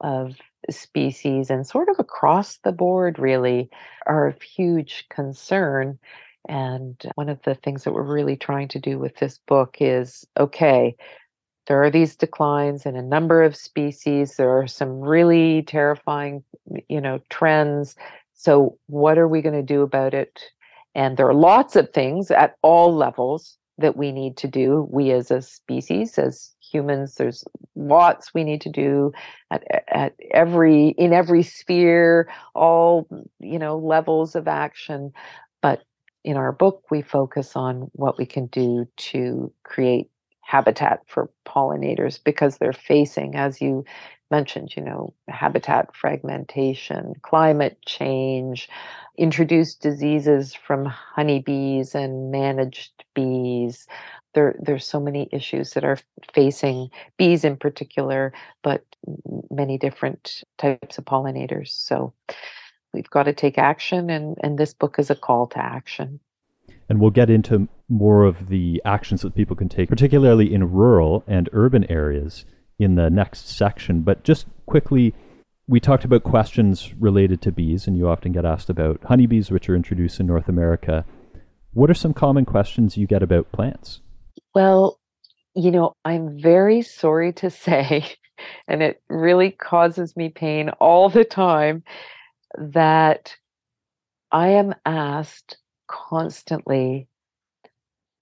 of 0.00 0.34
species 0.68 1.50
and 1.50 1.66
sort 1.66 1.88
of 1.88 1.98
across 1.98 2.58
the 2.58 2.72
board 2.72 3.18
really 3.18 3.70
are 4.06 4.26
of 4.26 4.42
huge 4.42 5.06
concern 5.08 5.98
and 6.48 7.00
one 7.14 7.28
of 7.28 7.40
the 7.42 7.54
things 7.54 7.84
that 7.84 7.92
we're 7.92 8.02
really 8.02 8.36
trying 8.36 8.68
to 8.68 8.78
do 8.78 8.98
with 8.98 9.16
this 9.16 9.38
book 9.46 9.76
is 9.80 10.26
okay, 10.38 10.96
there 11.66 11.82
are 11.82 11.90
these 11.90 12.16
declines 12.16 12.86
in 12.86 12.96
a 12.96 13.02
number 13.02 13.42
of 13.42 13.54
species. 13.54 14.36
There 14.36 14.50
are 14.50 14.66
some 14.66 15.00
really 15.00 15.62
terrifying, 15.62 16.42
you 16.88 17.00
know, 17.00 17.20
trends. 17.30 17.94
So, 18.34 18.78
what 18.86 19.18
are 19.18 19.28
we 19.28 19.42
going 19.42 19.54
to 19.54 19.62
do 19.62 19.82
about 19.82 20.14
it? 20.14 20.40
And 20.94 21.16
there 21.16 21.28
are 21.28 21.34
lots 21.34 21.76
of 21.76 21.90
things 21.90 22.30
at 22.30 22.56
all 22.62 22.94
levels 22.94 23.56
that 23.78 23.96
we 23.96 24.12
need 24.12 24.36
to 24.38 24.48
do. 24.48 24.88
We 24.90 25.10
as 25.12 25.30
a 25.30 25.42
species, 25.42 26.18
as 26.18 26.54
humans, 26.60 27.16
there's 27.16 27.44
lots 27.74 28.34
we 28.34 28.44
need 28.44 28.60
to 28.62 28.70
do 28.70 29.12
at, 29.50 29.64
at 29.88 30.14
every 30.32 30.88
in 30.88 31.12
every 31.12 31.42
sphere, 31.42 32.28
all 32.54 33.06
you 33.38 33.58
know 33.58 33.78
levels 33.78 34.34
of 34.34 34.48
action. 34.48 35.12
In 36.24 36.36
our 36.36 36.52
book, 36.52 36.84
we 36.90 37.02
focus 37.02 37.56
on 37.56 37.90
what 37.92 38.18
we 38.18 38.26
can 38.26 38.46
do 38.46 38.86
to 38.96 39.52
create 39.64 40.10
habitat 40.42 41.00
for 41.06 41.30
pollinators 41.46 42.22
because 42.22 42.58
they're 42.58 42.72
facing, 42.72 43.36
as 43.36 43.60
you 43.60 43.84
mentioned, 44.30 44.74
you 44.76 44.82
know, 44.82 45.14
habitat 45.28 45.94
fragmentation, 45.94 47.14
climate 47.22 47.78
change, 47.86 48.68
introduced 49.16 49.80
diseases 49.80 50.54
from 50.54 50.84
honeybees 50.84 51.94
and 51.94 52.30
managed 52.30 53.04
bees. 53.14 53.86
There, 54.34 54.54
there's 54.60 54.86
so 54.86 55.00
many 55.00 55.28
issues 55.32 55.72
that 55.72 55.84
are 55.84 55.98
facing 56.32 56.90
bees 57.16 57.44
in 57.44 57.56
particular, 57.56 58.32
but 58.62 58.84
many 59.50 59.78
different 59.78 60.42
types 60.58 60.98
of 60.98 61.04
pollinators. 61.04 61.68
So 61.68 62.12
we've 62.92 63.10
got 63.10 63.24
to 63.24 63.32
take 63.32 63.58
action 63.58 64.10
and 64.10 64.36
and 64.42 64.58
this 64.58 64.74
book 64.74 64.98
is 64.98 65.10
a 65.10 65.14
call 65.14 65.46
to 65.48 65.58
action. 65.58 66.20
And 66.88 67.00
we'll 67.00 67.10
get 67.10 67.30
into 67.30 67.68
more 67.88 68.24
of 68.24 68.48
the 68.48 68.82
actions 68.84 69.22
that 69.22 69.34
people 69.34 69.56
can 69.56 69.68
take 69.68 69.88
particularly 69.88 70.52
in 70.52 70.70
rural 70.70 71.24
and 71.26 71.48
urban 71.52 71.90
areas 71.90 72.44
in 72.78 72.94
the 72.94 73.10
next 73.10 73.48
section. 73.48 74.02
But 74.02 74.24
just 74.24 74.46
quickly 74.66 75.14
we 75.68 75.78
talked 75.80 76.04
about 76.04 76.24
questions 76.24 76.92
related 76.98 77.40
to 77.42 77.52
bees 77.52 77.86
and 77.86 77.96
you 77.96 78.08
often 78.08 78.32
get 78.32 78.44
asked 78.44 78.70
about 78.70 79.00
honeybees 79.04 79.50
which 79.50 79.68
are 79.68 79.76
introduced 79.76 80.18
in 80.20 80.26
north 80.26 80.48
america. 80.48 81.04
What 81.72 81.90
are 81.90 81.94
some 81.94 82.14
common 82.14 82.44
questions 82.44 82.96
you 82.96 83.06
get 83.06 83.22
about 83.22 83.52
plants? 83.52 84.00
Well 84.54 85.00
you 85.54 85.70
know 85.70 85.96
i'm 86.04 86.40
very 86.40 86.82
sorry 86.82 87.32
to 87.32 87.50
say 87.66 88.06
and 88.68 88.82
it 88.82 89.02
really 89.08 89.50
causes 89.50 90.16
me 90.16 90.28
pain 90.28 90.70
all 90.80 91.08
the 91.08 91.24
time 91.24 91.82
that 92.58 93.36
I 94.32 94.48
am 94.48 94.74
asked 94.84 95.58
constantly 95.86 97.08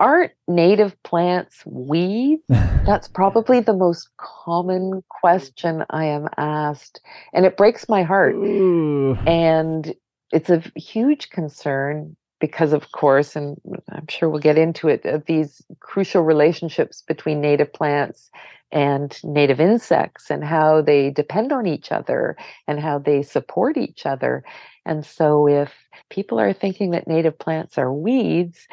aren't 0.01 0.33
native 0.47 1.01
plants 1.03 1.65
weeds? 1.67 2.43
That's 2.49 3.09
probably 3.15 3.61
the 3.61 3.75
most 3.75 4.09
common 4.17 5.03
question 5.09 5.85
I 5.91 6.07
am 6.07 6.29
asked. 6.37 7.01
And 7.33 7.45
it 7.45 7.57
breaks 7.57 7.89
my 7.89 8.03
heart. 8.03 8.35
Ooh. 8.35 9.17
And 9.27 9.93
it's 10.33 10.51
a 10.51 10.63
huge 10.77 11.31
concern 11.31 12.17
because 12.41 12.73
of 12.73 12.93
course 12.93 13.35
and 13.35 13.61
i'm 13.91 14.07
sure 14.09 14.29
we'll 14.29 14.41
get 14.41 14.59
into 14.59 14.89
it 14.89 15.05
of 15.05 15.25
these 15.27 15.63
crucial 15.81 16.23
relationships 16.23 17.03
between 17.07 17.41
native 17.41 17.73
plants 17.73 18.31
and 18.71 19.19
native 19.25 19.61
insects 19.61 20.31
and 20.31 20.45
how 20.45 20.83
they 20.83 21.11
depend 21.11 21.53
on 21.53 21.67
each 21.67 21.91
other 21.91 22.37
and 22.67 22.81
how 22.81 22.99
they 22.99 23.23
support 23.23 23.77
each 23.77 24.05
other. 24.05 24.45
And 24.85 25.05
so 25.07 25.49
if 25.49 25.73
people 26.11 26.39
are 26.39 26.53
thinking 26.53 26.91
that 26.91 27.09
native 27.09 27.39
plants 27.39 27.79
are 27.79 27.93
weeds 27.93 28.67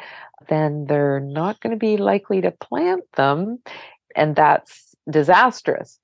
then 0.48 0.84
they're 0.86 1.20
not 1.20 1.60
going 1.60 1.72
to 1.72 1.78
be 1.78 1.96
likely 1.96 2.40
to 2.42 2.50
plant 2.50 3.02
them 3.16 3.58
and 4.14 4.36
that's 4.36 4.94
disastrous. 5.10 5.98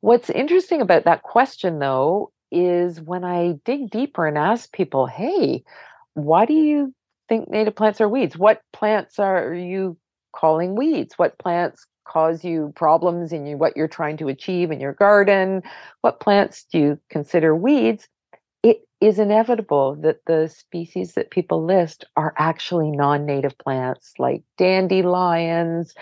What's 0.00 0.30
interesting 0.30 0.80
about 0.80 1.04
that 1.04 1.22
question 1.22 1.78
though 1.78 2.30
is 2.50 2.98
when 2.98 3.24
i 3.24 3.52
dig 3.66 3.90
deeper 3.90 4.26
and 4.26 4.38
ask 4.38 4.72
people 4.72 5.04
hey 5.04 5.62
why 6.14 6.46
do 6.46 6.54
you 6.54 6.94
think 7.28 7.50
native 7.50 7.76
plants 7.76 8.00
are 8.00 8.08
weeds. 8.08 8.36
What 8.36 8.62
plants 8.72 9.18
are 9.18 9.54
you 9.54 9.96
calling 10.32 10.76
weeds? 10.76 11.14
What 11.16 11.38
plants 11.38 11.86
cause 12.06 12.42
you 12.42 12.72
problems 12.74 13.32
in 13.32 13.46
you, 13.46 13.56
what 13.56 13.76
you're 13.76 13.86
trying 13.86 14.16
to 14.16 14.28
achieve 14.28 14.70
in 14.70 14.80
your 14.80 14.94
garden? 14.94 15.62
What 16.00 16.20
plants 16.20 16.64
do 16.72 16.78
you 16.78 17.00
consider 17.10 17.54
weeds? 17.54 18.08
It 18.62 18.80
is 19.00 19.18
inevitable 19.18 19.96
that 19.96 20.20
the 20.26 20.48
species 20.48 21.14
that 21.14 21.30
people 21.30 21.64
list 21.64 22.04
are 22.16 22.34
actually 22.38 22.90
non 22.90 23.26
native 23.26 23.56
plants 23.58 24.14
like 24.18 24.42
dandelions, 24.56 25.94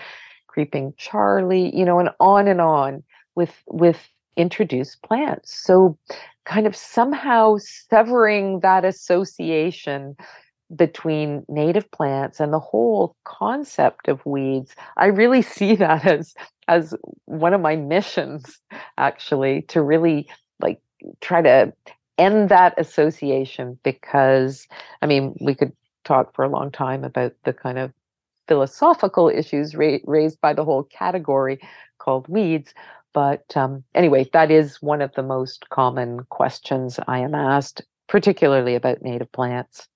creeping 0.47 0.93
Charlie, 0.97 1.75
you 1.75 1.85
know, 1.85 1.99
and 1.99 2.09
on 2.19 2.47
and 2.47 2.61
on 2.61 3.03
with, 3.35 3.53
with 3.67 4.09
introduced 4.37 5.03
plants. 5.03 5.53
So, 5.53 5.97
kind 6.45 6.65
of 6.65 6.75
somehow 6.77 7.57
severing 7.59 8.61
that 8.61 8.85
association 8.85 10.15
between 10.75 11.45
native 11.47 11.89
plants 11.91 12.39
and 12.39 12.51
the 12.51 12.59
whole 12.59 13.15
concept 13.23 14.07
of 14.07 14.25
weeds 14.25 14.75
i 14.97 15.05
really 15.05 15.41
see 15.55 15.75
that 15.75 16.05
as 16.05 16.33
as 16.67 16.93
one 17.25 17.53
of 17.53 17.61
my 17.61 17.75
missions 17.75 18.59
actually 18.97 19.61
to 19.63 19.81
really 19.81 20.27
like 20.59 20.81
try 21.21 21.41
to 21.41 21.71
end 22.17 22.49
that 22.49 22.73
association 22.77 23.79
because 23.83 24.67
i 25.01 25.05
mean 25.05 25.35
we 25.39 25.55
could 25.55 25.71
talk 26.03 26.33
for 26.35 26.43
a 26.43 26.49
long 26.49 26.71
time 26.71 27.03
about 27.03 27.33
the 27.43 27.53
kind 27.53 27.77
of 27.77 27.93
philosophical 28.47 29.29
issues 29.29 29.75
ra- 29.75 29.97
raised 30.05 30.39
by 30.41 30.53
the 30.53 30.63
whole 30.63 30.83
category 30.83 31.59
called 31.99 32.27
weeds 32.27 32.73
but 33.13 33.45
um, 33.55 33.83
anyway 33.95 34.27
that 34.33 34.51
is 34.51 34.81
one 34.81 35.01
of 35.01 35.13
the 35.13 35.23
most 35.23 35.69
common 35.69 36.21
questions 36.29 36.99
i 37.07 37.19
am 37.19 37.35
asked 37.35 37.81
particularly 38.07 38.75
about 38.75 39.01
native 39.01 39.31
plants 39.31 39.87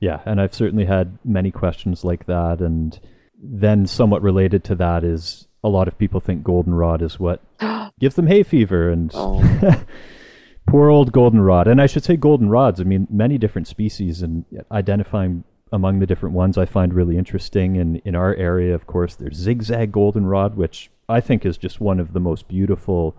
yeah, 0.00 0.20
and 0.24 0.40
I've 0.40 0.54
certainly 0.54 0.84
had 0.84 1.18
many 1.24 1.50
questions 1.50 2.04
like 2.04 2.26
that. 2.26 2.60
And 2.60 2.98
then, 3.42 3.86
somewhat 3.86 4.22
related 4.22 4.64
to 4.64 4.74
that, 4.76 5.04
is 5.04 5.48
a 5.64 5.68
lot 5.68 5.88
of 5.88 5.98
people 5.98 6.20
think 6.20 6.42
goldenrod 6.42 7.02
is 7.02 7.18
what 7.18 7.42
gives 8.00 8.14
them 8.14 8.26
hay 8.26 8.42
fever. 8.42 8.90
And 8.90 9.10
oh. 9.14 9.84
poor 10.68 10.90
old 10.90 11.12
goldenrod. 11.12 11.66
And 11.66 11.80
I 11.80 11.86
should 11.86 12.04
say 12.04 12.16
goldenrods. 12.16 12.80
I 12.80 12.84
mean, 12.84 13.06
many 13.10 13.38
different 13.38 13.66
species, 13.66 14.22
and 14.22 14.44
identifying 14.70 15.44
among 15.72 15.98
the 15.98 16.06
different 16.06 16.34
ones 16.34 16.56
I 16.56 16.64
find 16.64 16.94
really 16.94 17.18
interesting. 17.18 17.76
And 17.76 18.00
in 18.04 18.14
our 18.14 18.34
area, 18.34 18.74
of 18.74 18.86
course, 18.86 19.14
there's 19.14 19.36
zigzag 19.36 19.92
goldenrod, 19.92 20.56
which 20.56 20.90
I 21.08 21.20
think 21.20 21.44
is 21.44 21.58
just 21.58 21.80
one 21.80 22.00
of 22.00 22.12
the 22.12 22.20
most 22.20 22.48
beautiful 22.48 23.16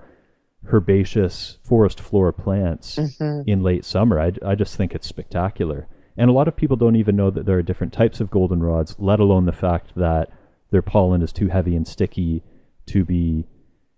herbaceous 0.72 1.58
forest 1.64 2.00
floor 2.00 2.32
plants 2.32 2.98
mm-hmm. 2.98 3.50
in 3.50 3.64
late 3.64 3.86
summer. 3.86 4.20
I, 4.20 4.34
I 4.46 4.56
just 4.56 4.76
think 4.76 4.94
it's 4.94 5.08
spectacular. 5.08 5.88
And 6.20 6.30
a 6.30 6.34
lot 6.34 6.50
of 6.50 6.58
people 6.58 6.76
don't 6.76 6.98
even 6.98 7.16
know 7.16 7.32
that 7.32 7.46
there 7.46 7.58
are 7.58 7.64
different 7.64 7.94
types 7.94 8.20
of 8.20 8.30
goldenrods, 8.30 8.94
let 9.00 9.22
alone 9.22 9.46
the 9.46 9.54
fact 9.54 9.94
that 9.96 10.30
their 10.70 10.82
pollen 10.82 11.22
is 11.22 11.32
too 11.32 11.48
heavy 11.48 11.78
and 11.78 11.88
sticky 11.88 12.44
to 12.88 13.06
be 13.06 13.48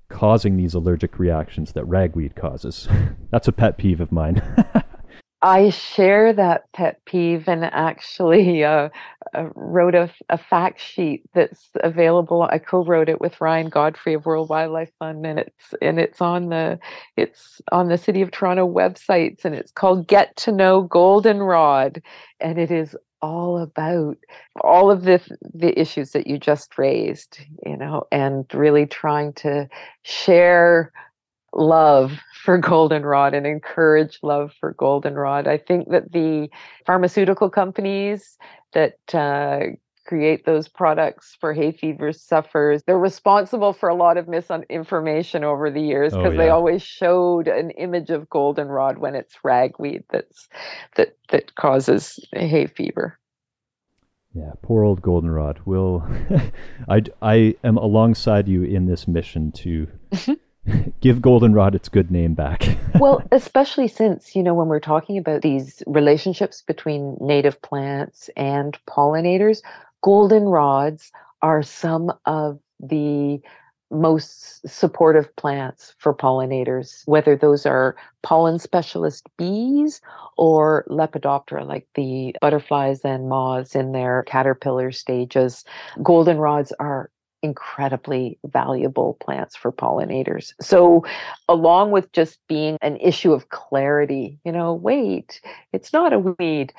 causing 0.08 0.56
these 0.56 0.76
allergic 0.76 1.18
reactions 1.18 1.74
that 1.74 1.84
ragweed 1.86 2.36
causes. 2.36 2.88
That's 3.32 3.48
a 3.48 3.52
pet 3.52 3.80
peeve 3.80 4.00
of 4.00 4.12
mine. 4.12 4.40
I 5.42 5.72
share 5.72 6.34
that 6.34 6.72
pet 6.72 7.04
peeve 7.06 7.48
and 7.48 7.66
actually 7.66 8.64
uh, 8.64 8.90
uh, 9.34 9.50
wrote 9.56 9.96
a, 9.96 10.12
a, 10.30 10.38
fact 10.38 10.80
sheet 10.80 11.24
that's 11.34 11.70
available. 11.84 12.44
I 12.44 12.60
co-wrote 12.60 13.10
it 13.10 13.20
with 13.20 13.42
Ryan 13.42 13.70
Godfrey 13.70 14.14
of 14.14 14.26
World 14.26 14.50
Wildlife 14.50 14.92
Fund, 15.00 15.26
and 15.26 15.40
it's 15.40 15.74
and 15.82 16.00
it's 16.00 16.22
on 16.22 16.50
the 16.50 16.80
it's 17.18 17.60
on 17.72 17.88
the 17.88 17.98
City 17.98 18.22
of 18.22 18.30
Toronto 18.30 18.68
websites, 18.68 19.44
and 19.44 19.56
it's 19.56 19.72
called 19.72 20.08
"Get 20.08 20.36
to 20.38 20.52
Know 20.52 20.84
Goldenrod," 20.84 22.04
and 22.40 22.60
it 22.60 22.70
is 22.70 22.96
all 23.24 23.60
about 23.60 24.18
all 24.64 24.92
of 24.92 25.04
the 25.04 25.22
the 25.54 25.80
issues 25.80 26.12
that 26.12 26.28
you 26.28 26.38
just 26.38 26.78
raised, 26.78 27.40
you 27.66 27.78
know, 27.78 28.04
and 28.12 28.46
really 28.54 28.86
trying 28.86 29.34
to 29.34 29.68
share 30.04 30.92
love 31.54 32.20
for 32.44 32.58
goldenrod 32.58 33.34
and 33.34 33.46
encourage 33.46 34.20
love 34.24 34.54
for 34.60 34.74
goldenrod. 34.74 35.48
I 35.48 35.58
think 35.58 35.90
that 35.90 36.12
the 36.12 36.50
pharmaceutical 36.86 37.50
companies 37.50 38.38
that 38.74 39.00
uh, 39.14 39.76
create 40.06 40.46
those 40.46 40.68
products 40.68 41.38
for 41.40 41.54
hay 41.54 41.72
fever 41.72 42.12
sufferers 42.12 42.82
they're 42.84 42.98
responsible 42.98 43.72
for 43.72 43.88
a 43.88 43.96
lot 43.96 44.18
of 44.18 44.28
misinformation 44.28 45.44
over 45.44 45.70
the 45.70 45.82
years 45.82 46.12
because 46.12 46.30
oh, 46.30 46.32
yeah. 46.32 46.38
they 46.38 46.50
always 46.50 46.82
showed 46.82 47.48
an 47.48 47.70
image 47.72 48.10
of 48.10 48.28
goldenrod 48.30 48.98
when 48.98 49.14
it's 49.14 49.36
ragweed 49.44 50.04
that's 50.10 50.50
that 50.96 51.16
that 51.30 51.54
causes 51.56 52.20
hay 52.34 52.66
fever 52.66 53.20
yeah, 54.34 54.54
poor 54.62 54.84
old 54.86 55.02
goldenrod. 55.02 55.60
Will 55.66 56.08
I? 56.88 57.04
I 57.22 57.56
am 57.66 57.76
alongside 57.76 58.48
you 58.48 58.64
in 58.64 58.86
this 58.86 59.06
mission 59.06 59.52
to 59.52 59.88
give 61.02 61.22
goldenrod 61.22 61.76
its 61.76 61.90
good 61.90 62.12
name 62.12 62.34
back. 62.34 62.68
well, 63.00 63.24
especially 63.32 63.88
since, 63.88 64.36
you 64.36 64.44
know, 64.44 64.54
when 64.54 64.68
we're 64.68 64.80
talking 64.80 65.18
about 65.18 65.42
these 65.42 65.84
relationships 65.88 66.62
between 66.62 67.18
native 67.20 67.62
plants 67.62 68.30
and 68.36 68.78
pollinators, 68.88 69.62
goldenrods 70.04 71.12
are 71.42 71.64
some 71.64 72.12
of 72.26 72.60
the 72.80 73.40
most 73.90 74.66
supportive 74.68 75.36
plants 75.36 75.94
for 75.98 76.14
pollinators, 76.14 77.02
whether 77.08 77.36
those 77.36 77.66
are 77.66 77.96
pollen 78.24 78.58
specialist 78.58 79.28
bees 79.38 80.00
or 80.38 80.86
Lepidoptera, 80.90 81.68
like 81.68 81.88
the 81.96 82.34
butterflies 82.40 83.02
and 83.04 83.28
moths 83.28 83.76
in 83.76 83.92
their 83.92 84.24
caterpillar 84.28 84.92
stages. 84.92 85.66
Goldenrods 85.98 86.72
are 86.80 87.12
incredibly 87.44 88.40
valuable 88.46 89.18
plants 89.20 89.56
for 89.56 89.72
pollinators. 89.72 90.54
So, 90.62 91.04
along 91.48 91.92
with 91.92 92.12
just 92.12 92.40
being 92.48 92.78
an 92.82 92.98
issue 92.98 93.34
of 93.34 93.50
clarity, 93.50 94.40
you 94.46 94.52
know, 94.52 94.74
wait, 94.74 95.42
it's 95.74 95.94
not 95.94 96.14
a 96.14 96.20
weed. 96.20 96.74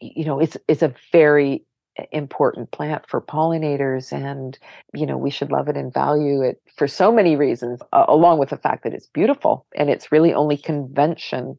You 0.00 0.24
know, 0.24 0.40
it's 0.40 0.56
it's 0.68 0.82
a 0.82 0.94
very 1.12 1.64
important 2.12 2.70
plant 2.70 3.08
for 3.08 3.20
pollinators 3.20 4.12
and 4.12 4.58
you 4.94 5.04
know 5.04 5.18
we 5.18 5.30
should 5.30 5.50
love 5.50 5.68
it 5.68 5.76
and 5.76 5.92
value 5.92 6.40
it 6.40 6.60
for 6.76 6.86
so 6.88 7.12
many 7.12 7.36
reasons 7.36 7.80
uh, 7.92 8.04
along 8.08 8.38
with 8.38 8.50
the 8.50 8.56
fact 8.56 8.84
that 8.84 8.94
it's 8.94 9.08
beautiful 9.08 9.66
and 9.74 9.90
it's 9.90 10.12
really 10.12 10.32
only 10.32 10.56
convention 10.56 11.58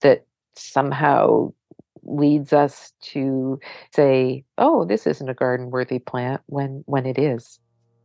that 0.00 0.24
somehow 0.54 1.52
leads 2.04 2.52
us 2.52 2.92
to 3.00 3.58
say 3.94 4.44
oh 4.58 4.84
this 4.84 5.06
isn't 5.06 5.28
a 5.28 5.34
garden 5.34 5.70
worthy 5.70 5.98
plant 5.98 6.40
when 6.46 6.82
when 6.86 7.06
it 7.06 7.18
is 7.18 7.58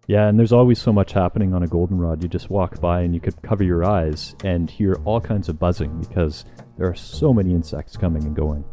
yeah, 0.08 0.28
and 0.28 0.40
there's 0.40 0.54
always 0.54 0.80
so 0.80 0.94
much 0.94 1.12
happening 1.12 1.54
on 1.54 1.64
a 1.64 1.68
goldenrod. 1.68 2.24
You 2.24 2.30
just 2.30 2.50
walk 2.50 2.80
by 2.80 3.02
and 3.02 3.14
you 3.14 3.20
could 3.20 3.42
cover 3.42 3.64
your 3.64 3.84
eyes 3.84 4.36
and 4.46 4.70
hear 4.70 4.98
all 5.04 5.20
kinds 5.20 5.50
of 5.50 5.60
buzzing 5.60 6.00
because 6.00 6.46
there 6.78 6.88
are 6.88 6.96
so 6.96 7.34
many 7.34 7.52
insects 7.52 7.98
coming 7.98 8.24
and 8.24 8.36
going. 8.36 8.64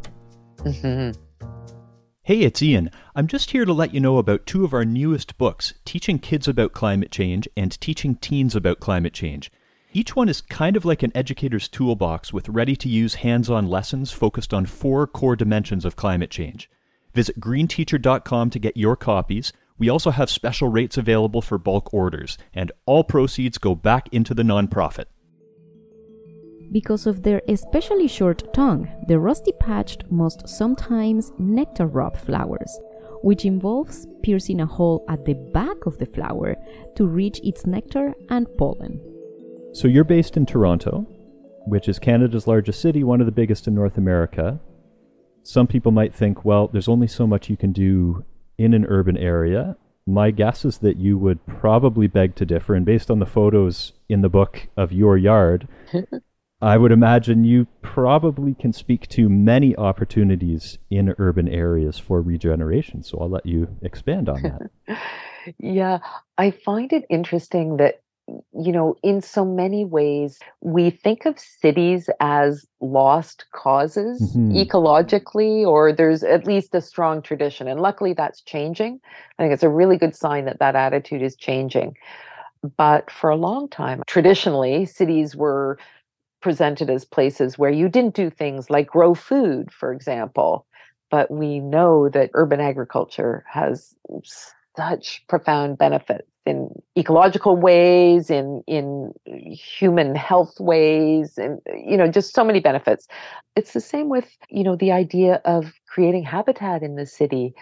Mm-hmm. 0.59 1.21
Hey, 2.23 2.39
it's 2.39 2.63
Ian. 2.63 2.89
I'm 3.15 3.27
just 3.27 3.51
here 3.51 3.65
to 3.65 3.73
let 3.73 3.93
you 3.93 3.99
know 3.99 4.17
about 4.17 4.45
two 4.45 4.63
of 4.63 4.73
our 4.73 4.85
newest 4.85 5.37
books 5.37 5.73
Teaching 5.83 6.19
Kids 6.19 6.47
About 6.47 6.71
Climate 6.71 7.11
Change 7.11 7.49
and 7.57 7.79
Teaching 7.79 8.15
Teens 8.15 8.55
About 8.55 8.79
Climate 8.79 9.13
Change. 9.13 9.51
Each 9.93 10.15
one 10.15 10.29
is 10.29 10.41
kind 10.41 10.75
of 10.75 10.85
like 10.85 11.03
an 11.03 11.11
educator's 11.13 11.67
toolbox 11.67 12.33
with 12.33 12.49
ready 12.49 12.75
to 12.77 12.89
use 12.89 13.15
hands 13.15 13.49
on 13.49 13.69
lessons 13.69 14.11
focused 14.11 14.53
on 14.53 14.65
four 14.65 15.05
core 15.05 15.35
dimensions 15.35 15.85
of 15.85 15.95
climate 15.95 16.29
change. 16.29 16.69
Visit 17.13 17.39
greenteacher.com 17.39 18.49
to 18.49 18.59
get 18.59 18.75
your 18.75 18.95
copies 18.95 19.53
we 19.77 19.89
also 19.89 20.11
have 20.11 20.29
special 20.29 20.69
rates 20.69 20.97
available 20.97 21.41
for 21.41 21.57
bulk 21.57 21.93
orders, 21.93 22.37
and 22.53 22.71
all 22.85 23.03
proceeds 23.03 23.57
go 23.57 23.75
back 23.75 24.07
into 24.11 24.33
the 24.33 24.43
nonprofit. 24.43 25.05
Because 26.71 27.05
of 27.05 27.23
their 27.23 27.41
especially 27.47 28.07
short 28.07 28.53
tongue, 28.53 28.87
the 29.07 29.19
rusty 29.19 29.51
patched 29.59 30.09
must 30.09 30.47
sometimes 30.47 31.31
nectar 31.37 31.87
rob 31.87 32.17
flowers, 32.17 32.79
which 33.21 33.45
involves 33.45 34.07
piercing 34.23 34.61
a 34.61 34.65
hole 34.65 35.05
at 35.09 35.25
the 35.25 35.35
back 35.53 35.85
of 35.85 35.97
the 35.97 36.05
flower 36.05 36.55
to 36.95 37.05
reach 37.05 37.39
its 37.43 37.65
nectar 37.65 38.13
and 38.29 38.47
pollen. 38.57 38.99
So 39.73 39.87
you're 39.87 40.03
based 40.03 40.37
in 40.37 40.45
Toronto, 40.45 41.05
which 41.67 41.87
is 41.89 41.99
Canada's 41.99 42.47
largest 42.47 42.81
city, 42.81 43.03
one 43.03 43.19
of 43.19 43.25
the 43.25 43.31
biggest 43.31 43.67
in 43.67 43.75
North 43.75 43.97
America. 43.97 44.59
some 45.43 45.67
people 45.67 45.91
might 45.91 46.15
think, 46.15 46.43
well, 46.43 46.67
there's 46.69 46.87
only 46.87 47.07
so 47.07 47.27
much 47.27 47.49
you 47.49 47.57
can 47.57 47.71
do 47.71 48.25
in 48.57 48.73
an 48.73 48.85
urban 48.85 49.17
area. 49.17 49.77
My 50.07 50.31
guess 50.31 50.65
is 50.65 50.79
that 50.79 50.97
you 50.97 51.17
would 51.17 51.45
probably 51.45 52.07
beg 52.07 52.35
to 52.35 52.45
differ. 52.45 52.75
And 52.75 52.85
based 52.85 53.09
on 53.09 53.19
the 53.19 53.25
photos 53.25 53.93
in 54.07 54.21
the 54.21 54.29
book 54.29 54.67
of 54.77 54.91
your 54.91 55.17
yard, 55.17 55.67
I 56.61 56.77
would 56.77 56.91
imagine 56.91 57.43
you 57.43 57.67
probably 57.81 58.53
can 58.53 58.71
speak 58.71 59.07
to 59.09 59.29
many 59.29 59.75
opportunities 59.75 60.77
in 60.89 61.13
urban 61.17 61.47
areas 61.47 61.99
for 61.99 62.21
regeneration. 62.21 63.03
So 63.03 63.19
I'll 63.19 63.29
let 63.29 63.45
you 63.45 63.67
expand 63.81 64.29
on 64.29 64.41
that. 64.41 64.97
yeah, 65.59 65.99
I 66.37 66.51
find 66.51 66.93
it 66.93 67.05
interesting 67.09 67.77
that 67.77 68.01
you 68.27 68.71
know, 68.71 68.95
in 69.03 69.21
so 69.21 69.45
many 69.45 69.85
ways, 69.85 70.39
we 70.61 70.89
think 70.89 71.25
of 71.25 71.37
cities 71.39 72.09
as 72.19 72.65
lost 72.81 73.45
causes 73.51 74.21
mm-hmm. 74.21 74.51
ecologically, 74.51 75.65
or 75.65 75.93
there's 75.93 76.23
at 76.23 76.45
least 76.45 76.73
a 76.73 76.81
strong 76.81 77.21
tradition. 77.21 77.67
And 77.67 77.81
luckily, 77.81 78.13
that's 78.13 78.41
changing. 78.41 78.99
I 79.37 79.43
think 79.43 79.53
it's 79.53 79.63
a 79.63 79.69
really 79.69 79.97
good 79.97 80.15
sign 80.15 80.45
that 80.45 80.59
that 80.59 80.75
attitude 80.75 81.21
is 81.21 81.35
changing. 81.35 81.95
But 82.77 83.11
for 83.11 83.29
a 83.29 83.35
long 83.35 83.69
time, 83.69 84.01
traditionally, 84.07 84.85
cities 84.85 85.35
were 85.35 85.77
presented 86.41 86.89
as 86.89 87.05
places 87.05 87.57
where 87.57 87.71
you 87.71 87.89
didn't 87.89 88.15
do 88.15 88.29
things 88.29 88.69
like 88.69 88.87
grow 88.87 89.13
food, 89.13 89.71
for 89.71 89.93
example. 89.93 90.65
But 91.11 91.29
we 91.29 91.59
know 91.59 92.09
that 92.09 92.31
urban 92.33 92.59
agriculture 92.59 93.45
has 93.47 93.95
such 94.75 95.23
profound 95.27 95.77
benefits 95.77 96.27
in 96.45 96.69
ecological 96.97 97.55
ways, 97.55 98.29
in 98.29 98.63
in 98.67 99.13
human 99.25 100.15
health 100.15 100.59
ways, 100.59 101.37
and 101.37 101.59
you 101.87 101.97
know, 101.97 102.07
just 102.07 102.33
so 102.33 102.43
many 102.43 102.59
benefits. 102.59 103.07
It's 103.55 103.73
the 103.73 103.81
same 103.81 104.09
with 104.09 104.37
you 104.49 104.63
know 104.63 104.75
the 104.75 104.91
idea 104.91 105.41
of 105.45 105.73
creating 105.87 106.23
habitat 106.23 106.83
in 106.83 106.95
the 106.95 107.05
city. 107.05 107.53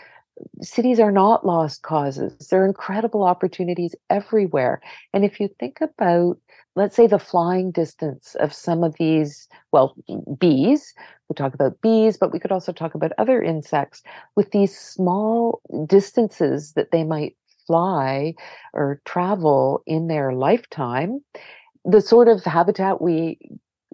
Cities 0.61 0.99
are 0.99 1.11
not 1.11 1.45
lost 1.45 1.83
causes. 1.83 2.47
There 2.47 2.63
are 2.63 2.67
incredible 2.67 3.23
opportunities 3.23 3.95
everywhere. 4.09 4.81
And 5.13 5.23
if 5.23 5.39
you 5.39 5.47
think 5.59 5.79
about, 5.79 6.39
let's 6.75 6.95
say, 6.95 7.05
the 7.05 7.19
flying 7.19 7.69
distance 7.69 8.35
of 8.39 8.51
some 8.51 8.83
of 8.83 8.95
these, 8.97 9.47
well, 9.71 9.95
bees, 10.39 10.95
we 11.29 11.35
talk 11.35 11.53
about 11.53 11.79
bees, 11.81 12.17
but 12.17 12.33
we 12.33 12.39
could 12.39 12.51
also 12.51 12.71
talk 12.71 12.95
about 12.95 13.11
other 13.19 13.43
insects 13.43 14.01
with 14.35 14.49
these 14.51 14.75
small 14.75 15.61
distances 15.85 16.73
that 16.73 16.89
they 16.89 17.03
might 17.03 17.35
fly 17.67 18.35
or 18.73 19.01
travel 19.05 19.81
in 19.85 20.07
their 20.07 20.33
lifetime, 20.33 21.19
the 21.85 22.01
sort 22.01 22.27
of 22.27 22.43
habitat 22.43 23.01
we 23.01 23.37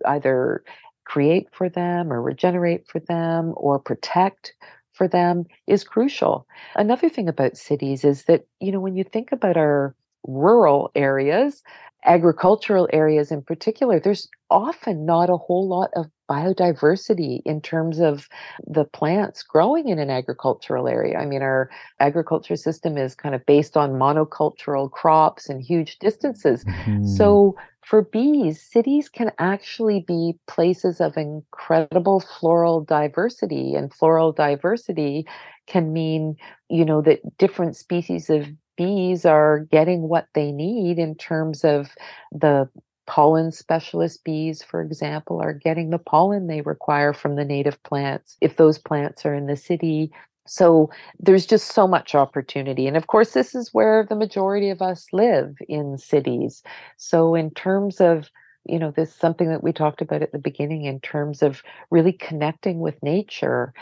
either 0.06 0.64
create 1.06 1.48
for 1.52 1.70
them 1.70 2.14
or 2.14 2.22
regenerate 2.22 2.88
for 2.88 3.00
them 3.00 3.54
or 3.58 3.80
protect 3.80 4.54
for 4.94 5.08
them 5.08 5.46
is 5.66 5.84
crucial. 5.84 6.46
Another 6.76 7.10
thing 7.10 7.28
about 7.28 7.58
cities 7.58 8.04
is 8.04 8.26
that, 8.26 8.46
you 8.60 8.72
know, 8.72 8.80
when 8.80 8.96
you 8.96 9.04
think 9.04 9.32
about 9.32 9.58
our 9.58 9.96
rural 10.28 10.92
areas, 10.96 11.64
agricultural 12.06 12.88
areas 12.94 13.32
in 13.32 13.42
particular, 13.42 14.00
there's 14.00 14.28
often 14.50 15.06
not 15.06 15.30
a 15.30 15.38
whole 15.38 15.68
lot 15.68 15.90
of 15.96 16.08
biodiversity 16.30 17.42
in 17.46 17.60
terms 17.60 18.00
of 18.00 18.30
the 18.68 18.86
plants 18.86 19.42
growing 19.44 19.90
in 19.90 20.00
an 20.00 20.10
agricultural 20.10 20.88
area. 20.88 21.18
I 21.18 21.26
mean, 21.26 21.42
our 21.42 21.70
agriculture 22.00 22.56
system 22.56 22.98
is 22.98 23.16
kind 23.16 23.34
of 23.34 23.46
based 23.46 23.76
on 23.76 23.94
monocultural 23.94 24.92
crops 24.92 25.50
and 25.50 25.62
huge 25.62 25.98
distances. 26.00 26.64
Mm-hmm. 26.66 27.06
So 27.06 27.56
for 27.82 28.04
bees, 28.04 28.62
cities 28.62 29.10
can 29.10 29.32
actually 29.40 30.06
be 30.08 30.38
places 30.48 31.02
of 31.02 31.18
incredible 31.18 32.20
floral 32.20 32.82
diversity, 32.82 33.74
and 33.74 33.92
floral 33.92 34.32
diversity 34.32 35.26
can 35.66 35.92
mean, 35.92 36.36
you 36.70 36.86
know, 36.86 37.02
that 37.02 37.20
different 37.38 37.76
species 37.76 38.30
of 38.30 38.48
bees 38.80 39.26
are 39.26 39.68
getting 39.72 40.04
what 40.04 40.28
they 40.34 40.54
need 40.54 40.98
in 40.98 41.14
terms 41.14 41.66
of 41.66 41.90
the 42.32 42.70
pollen 43.08 43.52
specialist 43.52 44.24
bees, 44.24 44.64
for 44.64 44.82
example, 44.82 45.42
are 45.42 45.52
getting 45.52 45.90
the 45.90 45.98
pollen 46.00 46.48
they 46.48 46.62
require 46.62 47.12
from 47.12 47.36
the 47.36 47.44
native 47.44 47.82
plants 47.84 48.38
if 48.40 48.56
those 48.56 48.78
plants 48.78 49.26
are 49.26 49.36
in 49.36 49.48
the 49.48 49.58
city. 49.58 50.10
So 50.48 50.90
there's 51.20 51.46
just 51.46 51.74
so 51.74 51.90
much 51.90 52.16
opportunity. 52.16 52.88
And 52.88 52.96
of 52.96 53.08
course, 53.08 53.34
this 53.34 53.54
is 53.54 53.74
where 53.74 54.06
the 54.08 54.16
majority 54.16 54.70
of 54.70 54.82
us 54.82 55.08
live 55.12 55.58
in 55.68 55.98
cities. 55.98 56.64
So, 56.96 57.36
in 57.36 57.52
terms 57.52 58.00
of 58.00 58.30
you 58.66 58.80
know, 58.80 58.92
this 58.92 59.14
something 59.14 59.50
that 59.50 59.64
we 59.64 59.72
talked 59.72 60.02
about 60.02 60.22
at 60.22 60.32
the 60.32 60.40
beginning 60.40 60.86
in 60.86 61.00
terms 61.00 61.42
of 61.42 61.64
really 61.90 62.14
connecting 62.14 62.80
with 62.80 63.02
nature 63.02 63.74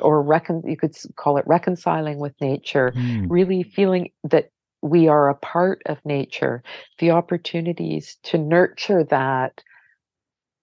or 0.00 0.22
recon 0.22 0.62
you 0.64 0.76
could 0.76 0.96
call 1.16 1.36
it 1.36 1.46
reconciling 1.46 2.18
with 2.18 2.40
nature, 2.40 2.92
mm. 2.96 3.26
really 3.28 3.62
feeling 3.62 4.10
that 4.24 4.50
we 4.80 5.08
are 5.08 5.28
a 5.28 5.34
part 5.34 5.82
of 5.86 6.04
nature, 6.04 6.62
the 6.98 7.10
opportunities 7.10 8.16
to 8.24 8.38
nurture 8.38 9.04
that 9.04 9.62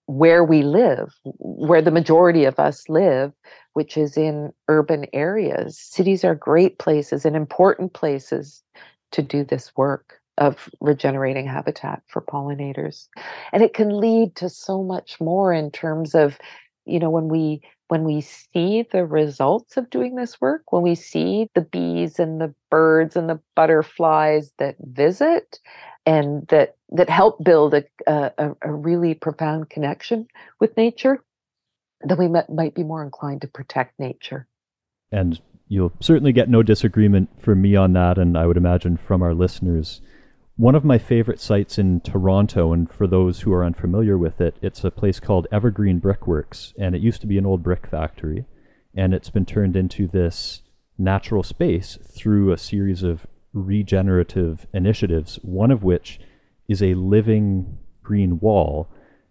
where 0.08 0.44
we 0.44 0.64
live, 0.64 1.14
where 1.24 1.82
the 1.82 1.92
majority 1.92 2.44
of 2.44 2.60
us 2.60 2.90
live, 2.90 3.32
which 3.74 3.96
is 3.96 4.18
in 4.18 4.52
urban 4.68 5.06
areas. 5.14 5.80
Cities 5.80 6.24
are 6.26 6.36
great 6.36 6.80
places 6.80 7.26
and 7.26 7.36
important 7.36 7.94
places 7.94 8.64
to 9.12 9.22
do 9.22 9.44
this 9.44 9.72
work 9.78 10.19
of 10.40 10.70
regenerating 10.80 11.46
habitat 11.46 12.02
for 12.08 12.22
pollinators. 12.22 13.08
And 13.54 13.62
it 13.62 13.74
can 13.74 14.00
lead 14.00 14.36
to 14.38 14.50
so 14.50 14.82
much 14.82 15.20
more 15.20 15.54
in 15.54 15.70
terms 15.70 16.16
of, 16.16 16.40
you 16.86 17.00
know, 17.00 17.10
when 17.10 17.28
we 17.28 17.62
when 17.90 18.04
we 18.04 18.22
see 18.22 18.86
the 18.92 19.04
results 19.04 19.76
of 19.76 19.90
doing 19.90 20.16
this 20.16 20.40
work, 20.40 20.72
when 20.72 20.84
we 20.84 20.94
see 20.94 21.50
the 21.56 21.62
bees 21.62 22.20
and 22.20 22.40
the 22.40 22.54
birds 22.70 23.16
and 23.16 23.28
the 23.28 23.40
butterflies 23.56 24.54
that 24.60 24.76
visit 24.80 25.60
and 26.06 26.48
that 26.48 26.76
that 26.92 27.10
help 27.10 27.44
build 27.44 27.74
a, 27.74 27.84
a, 28.08 28.56
a 28.62 28.72
really 28.72 29.14
profound 29.14 29.70
connection 29.70 30.28
with 30.60 30.78
nature, 30.78 31.24
then 32.02 32.18
we 32.18 32.28
might, 32.28 32.50
might 32.50 32.76
be 32.76 32.84
more 32.84 33.04
inclined 33.04 33.42
to 33.42 33.48
protect 33.48 34.00
nature. 34.00 34.48
And 35.12 35.42
you'll 35.68 35.94
certainly 36.00 36.32
get 36.32 36.48
no 36.48 36.64
disagreement 36.64 37.30
from 37.42 37.62
me 37.62 37.76
on 37.76 37.94
that, 37.94 38.18
and 38.18 38.38
I 38.38 38.46
would 38.46 38.58
imagine 38.58 38.98
from 38.98 39.22
our 39.22 39.34
listeners 39.34 40.02
one 40.60 40.76
of 40.76 40.84
my 40.84 40.98
favorite 40.98 41.40
sites 41.40 41.78
in 41.78 42.02
Toronto, 42.02 42.74
and 42.74 42.92
for 42.92 43.08
those 43.08 43.40
who 43.40 43.54
are 43.54 43.64
unfamiliar 43.64 44.18
with 44.18 44.42
it, 44.42 44.58
it's 44.62 44.84
a 44.84 44.92
place 44.92 45.18
called 45.18 45.48
Evergreen 45.54 46.00
Brickworks, 46.00 46.74
and 46.78 46.94
it 46.94 47.02
used 47.02 47.22
to 47.22 47.28
be 47.28 47.38
an 47.38 47.46
old 47.46 47.64
brick 47.64 47.88
factory, 47.88 48.44
and 48.94 49.14
it's 49.14 49.30
been 49.30 49.46
turned 49.46 49.78
into 49.78 50.06
this 50.06 50.62
natural 50.98 51.44
space 51.44 51.98
through 52.04 52.52
a 52.52 52.58
series 52.58 53.04
of 53.04 53.26
regenerative 53.54 54.68
initiatives, 54.74 55.40
one 55.44 55.72
of 55.72 55.82
which 55.82 56.20
is 56.68 56.84
a 56.84 56.94
living 56.94 57.78
green 58.04 58.38
wall 58.42 58.90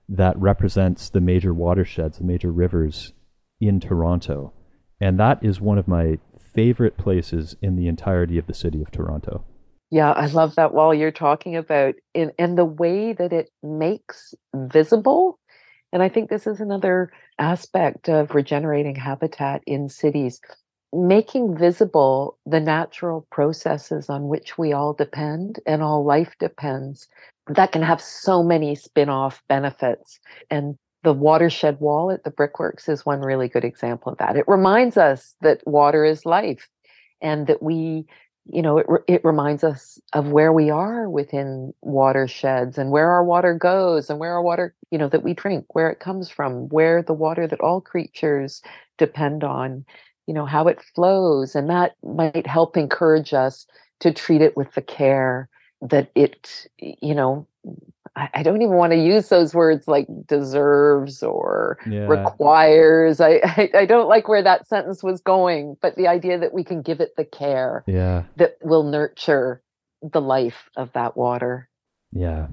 that 0.09 0.35
represents 0.39 1.11
the 1.11 1.21
major 1.21 1.53
watersheds, 1.53 2.17
the 2.17 2.25
major 2.25 2.51
rivers 2.51 3.13
in 3.61 3.81
Toronto. 3.81 4.55
And 4.99 5.21
that 5.21 5.45
is 5.45 5.61
one 5.61 5.77
of 5.77 5.87
my 5.87 6.21
favorite 6.55 6.97
places 6.97 7.55
in 7.61 7.77
the 7.77 7.87
entirety 7.87 8.39
of 8.39 8.47
the 8.47 8.55
city 8.55 8.81
of 8.81 8.91
Toronto. 8.91 9.45
Yeah, 9.91 10.13
I 10.13 10.27
love 10.27 10.55
that 10.57 10.75
wall 10.75 10.95
you're 10.95 11.11
talking 11.11 11.57
about 11.57 11.95
in 12.13 12.33
and 12.39 12.59
the 12.59 12.65
way 12.65 13.15
that 13.15 13.33
it 13.33 13.51
makes 13.63 14.35
visible. 14.55 15.39
And 15.93 16.03
I 16.03 16.11
think 16.11 16.29
this 16.29 16.47
is 16.47 16.61
another 16.61 17.11
aspect 17.39 18.09
of 18.09 18.35
regenerating 18.35 18.97
habitat 18.97 19.63
in 19.67 19.89
cities, 19.89 20.41
making 20.93 21.57
visible 21.57 22.37
the 22.45 22.61
natural 22.61 23.27
processes 23.31 24.11
on 24.11 24.29
which 24.29 24.59
we 24.59 24.75
all 24.75 24.93
depend 24.93 25.59
and 25.67 25.83
all 25.83 26.05
life 26.05 26.35
depends. 26.39 27.09
That 27.47 27.73
can 27.73 27.83
have 27.83 28.03
so 28.03 28.43
many 28.43 28.75
spin-off 28.75 29.43
benefits. 29.49 30.21
And 30.51 30.77
the 31.03 31.15
watershed 31.15 31.81
wall 31.81 32.11
at 32.11 32.25
the 32.25 32.31
brickworks 32.31 32.91
is 32.91 33.07
one 33.07 33.23
really 33.23 33.49
good 33.49 33.65
example 33.65 34.13
of 34.13 34.19
that. 34.19 34.37
It 34.37 34.45
reminds 34.47 34.99
us 34.99 35.35
that 35.41 35.67
water 35.67 36.05
is 36.05 36.27
life 36.27 36.69
and 37.23 37.47
that 37.47 37.63
we 37.63 38.05
you 38.51 38.63
know, 38.63 38.79
it, 38.79 38.87
it 39.07 39.25
reminds 39.25 39.63
us 39.63 40.01
of 40.13 40.29
where 40.29 40.53
we 40.53 40.71
are 40.71 41.09
within 41.09 41.73
watersheds 41.83 42.79
and 42.79 42.91
where 42.91 43.11
our 43.11 43.25
water 43.25 43.55
goes 43.55 44.09
and 44.09 44.19
where 44.19 44.33
our 44.33 44.43
water, 44.43 44.75
you 44.91 44.99
know, 44.99 45.09
that 45.09 45.23
we 45.23 45.35
drink, 45.35 45.75
where 45.75 45.91
it 45.91 46.01
comes 46.01 46.31
from, 46.31 46.69
where 46.69 47.03
the 47.03 47.13
water 47.13 47.47
that 47.47 47.61
all 47.61 47.81
creatures 47.81 48.63
depend 48.97 49.45
on, 49.45 49.85
you 50.27 50.35
know, 50.35 50.47
how 50.47 50.67
it 50.67 50.83
flows. 50.95 51.55
And 51.55 51.69
that 51.69 51.97
might 52.03 52.47
help 52.47 52.77
encourage 52.77 53.35
us 53.35 53.67
to 54.01 54.13
treat 54.13 54.41
it 54.41 54.57
with 54.57 54.73
the 54.75 54.83
care 54.83 55.49
that 55.83 56.11
it, 56.15 56.67
you 56.79 57.15
know, 57.15 57.47
I, 58.35 58.43
don't 58.43 58.63
even 58.63 58.77
want 58.77 58.93
to 58.93 58.99
use 58.99 59.29
those 59.29 59.55
words 59.55 59.87
like 59.87 60.07
deserves 60.27 61.23
or 61.23 61.79
yeah. 61.89 62.07
requires. 62.07 63.21
I, 63.21 63.41
I, 63.45 63.71
I 63.75 63.87
don't 63.87 64.09
like 64.09 64.29
where 64.29 64.43
that 64.43 64.67
sentence 64.67 65.03
was 65.03 65.21
going, 65.21 65.77
but 65.81 65.97
the 65.97 66.09
idea 66.09 66.39
that 66.39 66.53
we 66.53 66.65
can 66.65 66.83
give 66.83 67.01
it 67.01 67.15
the 67.17 67.25
care 67.25 67.85
yeah. 67.87 68.25
that 68.37 68.57
will 68.63 68.83
nurture 68.83 69.63
the 70.03 70.21
life 70.21 70.71
of 70.77 70.93
that 70.93 71.17
water. 71.17 71.69
Yeah. 72.13 72.49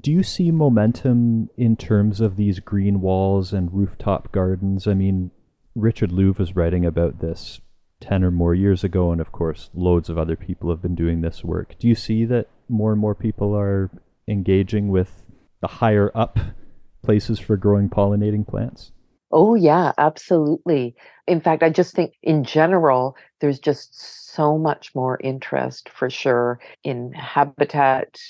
Do 0.00 0.12
you 0.12 0.22
see 0.22 0.50
momentum 0.50 1.50
in 1.56 1.76
terms 1.76 2.20
of 2.20 2.36
these 2.36 2.60
green 2.60 3.00
walls 3.00 3.52
and 3.52 3.72
rooftop 3.72 4.30
gardens? 4.30 4.86
I 4.86 4.94
mean, 4.94 5.30
Richard 5.74 6.10
Louv 6.10 6.38
was 6.38 6.54
writing 6.54 6.84
about 6.84 7.20
this 7.20 7.60
10 8.00 8.24
or 8.24 8.30
more 8.30 8.54
years 8.54 8.84
ago, 8.84 9.10
and 9.10 9.20
of 9.20 9.32
course, 9.32 9.70
loads 9.74 10.08
of 10.08 10.18
other 10.18 10.36
people 10.36 10.70
have 10.70 10.82
been 10.82 10.94
doing 10.94 11.20
this 11.20 11.42
work. 11.42 11.76
Do 11.78 11.88
you 11.88 11.94
see 11.94 12.24
that 12.26 12.48
more 12.68 12.92
and 12.92 13.00
more 13.00 13.14
people 13.14 13.56
are 13.56 13.90
engaging 14.28 14.88
with 14.88 15.26
the 15.60 15.68
higher 15.68 16.10
up 16.14 16.38
places 17.02 17.38
for 17.38 17.56
growing 17.56 17.88
pollinating 17.88 18.46
plants? 18.46 18.92
Oh, 19.32 19.54
yeah, 19.54 19.92
absolutely. 19.98 20.94
In 21.26 21.40
fact, 21.40 21.62
I 21.62 21.70
just 21.70 21.94
think 21.94 22.14
in 22.22 22.44
general, 22.44 23.16
there's 23.40 23.58
just 23.58 24.34
so 24.34 24.56
much 24.56 24.94
more 24.94 25.18
interest 25.22 25.88
for 25.88 26.08
sure 26.08 26.60
in 26.84 27.12
habitat 27.12 28.20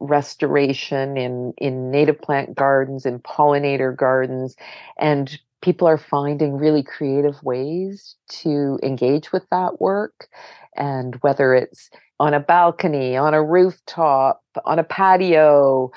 restoration, 0.00 1.16
in, 1.16 1.52
in 1.58 1.90
native 1.90 2.20
plant 2.20 2.54
gardens, 2.54 3.04
in 3.04 3.18
pollinator 3.20 3.94
gardens. 3.94 4.56
And 4.98 5.38
people 5.60 5.86
are 5.86 5.98
finding 5.98 6.56
really 6.56 6.82
creative 6.82 7.42
ways 7.42 8.16
to 8.28 8.78
engage 8.82 9.32
with 9.32 9.44
that 9.50 9.80
work. 9.80 10.28
And 10.76 11.16
whether 11.16 11.54
it's 11.54 11.90
on 12.22 12.34
a 12.34 12.40
balcony, 12.40 13.16
on 13.16 13.34
a 13.34 13.42
rooftop, 13.42 14.44
on 14.64 14.78
a 14.78 14.84
patio, 14.84 15.90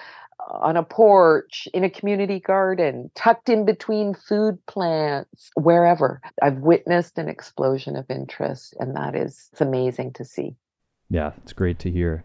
on 0.49 0.75
a 0.75 0.81
porch, 0.81 1.67
in 1.71 1.83
a 1.83 1.89
community 1.89 2.39
garden, 2.39 3.11
tucked 3.13 3.47
in 3.47 3.63
between 3.63 4.15
food 4.15 4.57
plants, 4.65 5.51
wherever. 5.55 6.19
I've 6.41 6.57
witnessed 6.57 7.19
an 7.19 7.29
explosion 7.29 7.95
of 7.95 8.09
interest, 8.09 8.75
and 8.79 8.95
that 8.95 9.15
is 9.15 9.51
amazing 9.59 10.13
to 10.13 10.25
see. 10.25 10.55
Yeah, 11.11 11.33
it's 11.43 11.53
great 11.53 11.77
to 11.79 11.91
hear. 11.91 12.23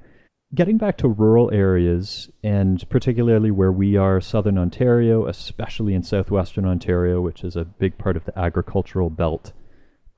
Getting 0.54 0.78
back 0.78 0.96
to 0.98 1.08
rural 1.08 1.50
areas, 1.52 2.30
and 2.42 2.82
particularly 2.88 3.50
where 3.50 3.70
we 3.70 3.98
are, 3.98 4.18
southern 4.22 4.56
Ontario, 4.56 5.26
especially 5.26 5.92
in 5.92 6.02
southwestern 6.02 6.64
Ontario, 6.64 7.20
which 7.20 7.44
is 7.44 7.54
a 7.54 7.66
big 7.66 7.98
part 7.98 8.16
of 8.16 8.24
the 8.24 8.38
agricultural 8.38 9.10
belt 9.10 9.52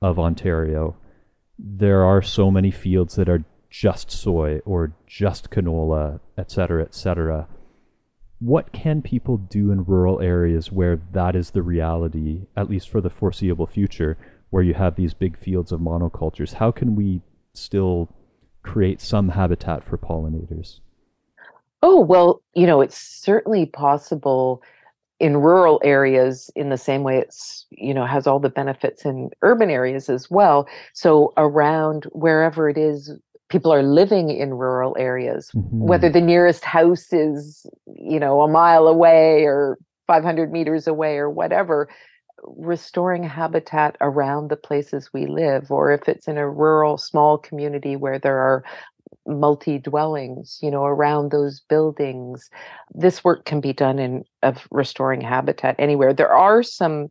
of 0.01 0.17
Ontario, 0.17 0.95
there 1.59 2.05
are 2.05 2.21
so 2.21 2.49
many 2.49 2.71
fields 2.71 3.15
that 3.15 3.27
are 3.27 3.43
just 3.73 4.11
soy 4.11 4.59
or 4.65 4.93
just 5.07 5.49
canola, 5.49 6.19
et 6.37 6.51
cetera, 6.51 6.83
et 6.83 6.93
cetera 6.93 7.47
what 8.43 8.73
can 8.73 9.01
people 9.01 9.37
do 9.37 9.71
in 9.71 9.85
rural 9.85 10.19
areas 10.19 10.69
where 10.69 10.99
that 11.13 11.33
is 11.33 11.51
the 11.51 11.61
reality, 11.61 12.41
at 12.57 12.69
least 12.69 12.89
for 12.89 12.99
the 12.99 13.09
foreseeable 13.09 13.67
future, 13.67 14.17
where 14.49 14.63
you 14.63 14.73
have 14.73 14.95
these 14.95 15.13
big 15.13 15.37
fields 15.37 15.71
of 15.71 15.79
monocultures? 15.79 16.55
How 16.55 16.69
can 16.69 16.93
we 16.93 17.21
still 17.53 18.09
create 18.61 18.99
some 18.99 19.29
habitat 19.29 19.85
for 19.85 19.97
pollinators? 19.97 20.81
Oh, 21.81 22.01
well, 22.01 22.41
you 22.53 22.67
know, 22.67 22.81
it's 22.81 22.97
certainly 22.97 23.65
possible 23.65 24.61
in 25.21 25.37
rural 25.37 25.79
areas 25.81 26.51
in 26.53 26.67
the 26.67 26.77
same 26.77 27.03
way 27.03 27.19
it's, 27.19 27.65
you 27.69 27.93
know, 27.93 28.05
has 28.05 28.27
all 28.27 28.39
the 28.39 28.49
benefits 28.49 29.05
in 29.05 29.29
urban 29.41 29.69
areas 29.69 30.09
as 30.09 30.29
well. 30.29 30.67
So 30.91 31.31
around 31.37 32.07
wherever 32.11 32.67
it 32.67 32.77
is 32.77 33.09
people 33.53 33.71
are 33.71 33.83
living 33.83 34.31
in 34.31 34.55
rural 34.55 34.95
areas 34.97 35.51
mm-hmm. 35.55 35.79
whether 35.79 36.09
the 36.09 36.19
nearest 36.19 36.65
house 36.65 37.13
is 37.13 37.67
you 37.95 38.19
know 38.19 38.41
a 38.41 38.47
mile 38.47 38.87
away 38.87 39.43
or 39.43 39.77
500 40.07 40.51
meters 40.51 40.87
away 40.87 41.17
or 41.17 41.29
whatever 41.29 41.87
restoring 42.45 43.21
habitat 43.21 43.95
around 44.01 44.49
the 44.49 44.55
places 44.55 45.11
we 45.13 45.27
live 45.27 45.69
or 45.69 45.91
if 45.91 46.09
it's 46.09 46.27
in 46.27 46.39
a 46.39 46.49
rural 46.49 46.97
small 46.97 47.37
community 47.37 47.95
where 47.95 48.17
there 48.17 48.39
are 48.39 48.63
multi 49.27 49.77
dwellings 49.77 50.57
you 50.63 50.71
know 50.71 50.85
around 50.85 51.29
those 51.29 51.59
buildings 51.69 52.49
this 52.95 53.23
work 53.23 53.45
can 53.45 53.61
be 53.61 53.71
done 53.71 53.99
in 53.99 54.25
of 54.41 54.67
restoring 54.71 55.21
habitat 55.21 55.75
anywhere 55.77 56.11
there 56.11 56.33
are 56.33 56.63
some 56.63 57.07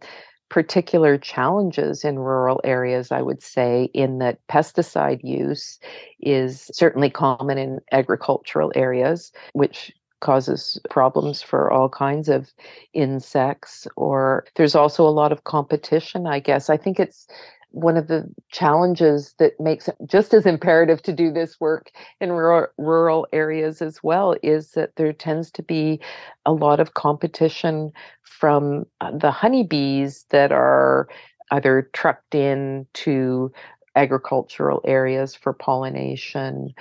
particular 0.53 1.17
challenges 1.17 2.05
in 2.05 2.19
rural 2.19 2.61
areas, 2.62 3.11
I 3.11 3.23
would 3.23 3.43
say, 3.43 3.88
in 3.95 4.19
that 4.19 4.38
pesticide 4.49 5.25
use 5.25 5.79
is 6.21 6.71
certainly 6.75 7.09
common 7.09 7.57
in 7.57 7.81
agricultural 7.91 8.71
areas, 8.75 9.33
which 9.55 9.91
causes 10.21 10.79
problems 10.91 11.41
for 11.41 11.71
all 11.73 11.88
kinds 11.88 12.29
of 12.29 12.53
insects 12.93 13.88
or 13.97 14.45
there's 14.55 14.75
also 14.75 15.05
a 15.05 15.11
lot 15.11 15.33
of 15.33 15.43
competition 15.43 16.29
i 16.29 16.38
guess. 16.38 16.71
I 16.71 16.77
think 16.77 17.01
it's 17.01 17.27
one 17.72 17.96
of 17.96 18.06
the 18.06 18.28
challenges 18.50 19.35
that 19.38 19.58
makes 19.58 19.88
it 19.88 19.96
just 20.06 20.32
as 20.35 20.46
imperative 20.46 21.02
to 21.02 21.12
do 21.12 21.32
this 21.32 21.61
work 21.61 21.90
in 22.20 22.32
rural, 22.32 22.66
rural 22.78 23.26
areas 23.32 23.82
as 23.82 24.02
well 24.02 24.37
is 24.42 24.72
that 24.72 24.94
there 24.96 25.12
tends 25.12 25.50
to 25.50 25.62
be 25.62 26.00
a 26.46 26.52
lot 26.52 26.80
of 26.80 26.94
competition 26.94 27.92
from 28.22 28.85
uh, 29.00 29.11
the 29.16 29.30
honeybees 29.30 30.26
that 30.30 30.52
are 30.52 31.08
either 31.50 31.90
trucked 31.92 32.35
in 32.35 32.87
to 32.94 33.52
agricultural 33.96 34.80
areas 34.85 35.35
for 35.35 35.52
pollination 35.52 36.72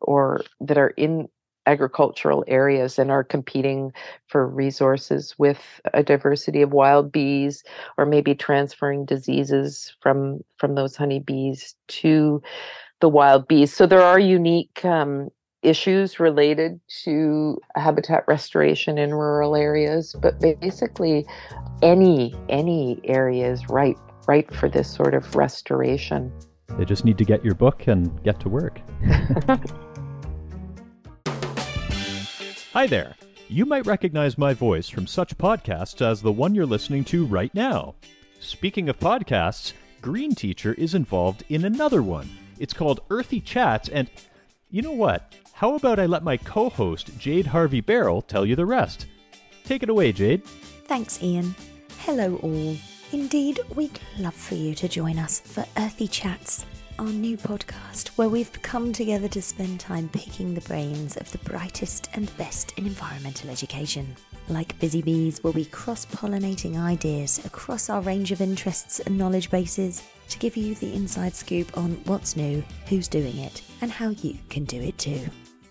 or 0.00 0.42
that 0.60 0.78
are 0.78 0.90
in 0.90 1.28
agricultural 1.66 2.44
areas 2.48 2.98
and 2.98 3.10
are 3.10 3.24
competing 3.24 3.92
for 4.26 4.46
resources 4.46 5.34
with 5.38 5.80
a 5.92 6.02
diversity 6.02 6.62
of 6.62 6.72
wild 6.72 7.12
bees 7.12 7.62
or 7.98 8.06
maybe 8.06 8.34
transferring 8.34 9.04
diseases 9.04 9.94
from 10.00 10.42
from 10.56 10.74
those 10.74 10.96
honeybees 10.96 11.74
to 11.88 12.42
the 13.00 13.08
wild 13.08 13.46
bees. 13.48 13.72
So 13.72 13.86
there 13.86 14.02
are 14.02 14.18
unique 14.18 14.84
um, 14.84 15.28
issues 15.62 16.18
related 16.18 16.80
to 17.04 17.58
habitat 17.76 18.24
restoration 18.26 18.96
in 18.96 19.12
rural 19.12 19.54
areas 19.54 20.16
but 20.22 20.40
basically 20.40 21.26
any 21.82 22.34
any 22.48 22.98
area 23.04 23.50
is 23.50 23.68
right 23.68 23.98
right 24.26 24.52
for 24.54 24.68
this 24.68 24.90
sort 24.90 25.14
of 25.14 25.36
restoration. 25.36 26.32
They 26.78 26.84
just 26.84 27.04
need 27.04 27.18
to 27.18 27.24
get 27.24 27.44
your 27.44 27.54
book 27.54 27.88
and 27.88 28.22
get 28.22 28.40
to 28.40 28.48
work 28.48 28.80
Hi 32.72 32.86
there. 32.86 33.16
You 33.48 33.66
might 33.66 33.84
recognize 33.84 34.38
my 34.38 34.54
voice 34.54 34.88
from 34.88 35.08
such 35.08 35.36
podcasts 35.36 36.00
as 36.06 36.22
the 36.22 36.30
one 36.30 36.54
you're 36.54 36.64
listening 36.64 37.02
to 37.06 37.26
right 37.26 37.52
now. 37.52 37.96
Speaking 38.38 38.88
of 38.88 38.96
podcasts, 38.96 39.72
Green 40.00 40.36
Teacher 40.36 40.74
is 40.74 40.94
involved 40.94 41.42
in 41.48 41.64
another 41.64 42.00
one. 42.00 42.30
It's 42.60 42.72
called 42.72 43.00
Earthy 43.10 43.40
Chats, 43.40 43.88
and 43.88 44.08
you 44.70 44.82
know 44.82 44.92
what? 44.92 45.34
How 45.52 45.74
about 45.74 45.98
I 45.98 46.06
let 46.06 46.22
my 46.22 46.36
co 46.36 46.68
host, 46.68 47.18
Jade 47.18 47.46
Harvey 47.46 47.80
Barrel, 47.80 48.22
tell 48.22 48.46
you 48.46 48.54
the 48.54 48.66
rest? 48.66 49.06
Take 49.64 49.82
it 49.82 49.90
away, 49.90 50.12
Jade. 50.12 50.44
Thanks, 50.86 51.20
Ian. 51.20 51.56
Hello, 51.98 52.36
all. 52.36 52.76
Indeed, 53.10 53.58
we'd 53.74 53.98
love 54.16 54.34
for 54.34 54.54
you 54.54 54.76
to 54.76 54.86
join 54.86 55.18
us 55.18 55.40
for 55.40 55.66
Earthy 55.76 56.06
Chats, 56.06 56.64
our 57.00 57.06
new 57.06 57.34
podcast 57.34 58.08
where 58.18 58.28
we've 58.28 58.52
come 58.60 58.92
together 58.92 59.26
to 59.26 59.40
spend 59.40 59.80
time 59.80 60.06
picking 60.10 60.52
the 60.52 60.60
brains 60.68 61.16
of 61.16 61.32
the 61.32 61.38
brightest 61.38 62.10
and 62.12 62.36
best 62.36 62.76
in 62.76 62.84
environmental 62.84 63.48
education. 63.48 64.14
Like 64.50 64.78
Busy 64.80 65.00
Bees, 65.00 65.42
we'll 65.42 65.54
be 65.54 65.64
cross 65.64 66.04
pollinating 66.04 66.78
ideas 66.78 67.42
across 67.46 67.88
our 67.88 68.02
range 68.02 68.32
of 68.32 68.42
interests 68.42 69.00
and 69.00 69.16
knowledge 69.16 69.50
bases 69.50 70.02
to 70.28 70.38
give 70.38 70.58
you 70.58 70.74
the 70.74 70.92
inside 70.92 71.34
scoop 71.34 71.74
on 71.78 71.92
what's 72.04 72.36
new, 72.36 72.62
who's 72.86 73.08
doing 73.08 73.38
it, 73.38 73.62
and 73.80 73.90
how 73.90 74.10
you 74.10 74.36
can 74.50 74.66
do 74.66 74.78
it 74.78 74.98
too. 74.98 75.22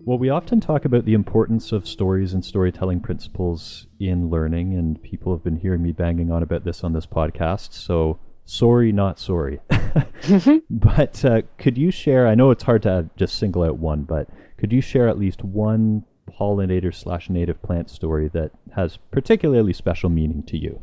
Well, 0.04 0.18
we 0.18 0.28
often 0.28 0.60
talk 0.60 0.84
about 0.84 1.06
the 1.06 1.14
importance 1.14 1.72
of 1.72 1.88
stories 1.88 2.34
and 2.34 2.44
storytelling 2.44 3.00
principles 3.00 3.86
in 3.98 4.28
learning, 4.28 4.74
and 4.74 5.02
people 5.02 5.32
have 5.32 5.42
been 5.42 5.56
hearing 5.56 5.82
me 5.82 5.92
banging 5.92 6.30
on 6.30 6.42
about 6.42 6.64
this 6.64 6.84
on 6.84 6.92
this 6.92 7.06
podcast. 7.06 7.72
So, 7.72 8.18
sorry, 8.44 8.92
not 8.92 9.18
sorry. 9.18 9.60
but 10.68 11.24
uh, 11.24 11.42
could 11.56 11.78
you 11.78 11.90
share? 11.90 12.28
I 12.28 12.34
know 12.34 12.50
it's 12.50 12.64
hard 12.64 12.82
to 12.82 13.08
just 13.16 13.38
single 13.38 13.62
out 13.62 13.78
one, 13.78 14.02
but 14.02 14.28
could 14.58 14.70
you 14.70 14.82
share 14.82 15.08
at 15.08 15.18
least 15.18 15.42
one 15.42 16.04
pollinator 16.38 16.94
slash 16.94 17.28
native 17.28 17.60
plant 17.62 17.90
story 17.90 18.28
that 18.28 18.52
has 18.76 18.98
particularly 19.10 19.72
special 19.72 20.08
meaning 20.08 20.42
to 20.44 20.56
you? 20.56 20.80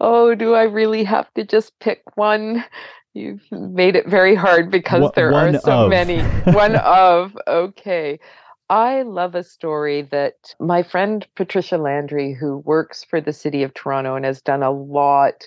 Oh, 0.00 0.34
do 0.34 0.54
I 0.54 0.62
really 0.62 1.04
have 1.04 1.32
to 1.34 1.44
just 1.44 1.78
pick 1.78 2.02
one? 2.16 2.64
You've 3.12 3.42
made 3.50 3.96
it 3.96 4.08
very 4.08 4.34
hard 4.34 4.70
because 4.70 5.10
there 5.14 5.34
are 5.34 5.58
so 5.58 5.84
of. 5.84 5.90
many. 5.90 6.22
One 6.52 6.76
of, 6.84 7.36
okay. 7.46 8.18
I 8.70 9.02
love 9.02 9.34
a 9.34 9.42
story 9.42 10.02
that 10.12 10.54
my 10.60 10.82
friend 10.82 11.26
Patricia 11.34 11.76
Landry, 11.76 12.32
who 12.32 12.58
works 12.58 13.02
for 13.02 13.20
the 13.20 13.32
city 13.32 13.62
of 13.62 13.74
Toronto 13.74 14.14
and 14.14 14.24
has 14.24 14.40
done 14.40 14.62
a 14.62 14.70
lot 14.70 15.44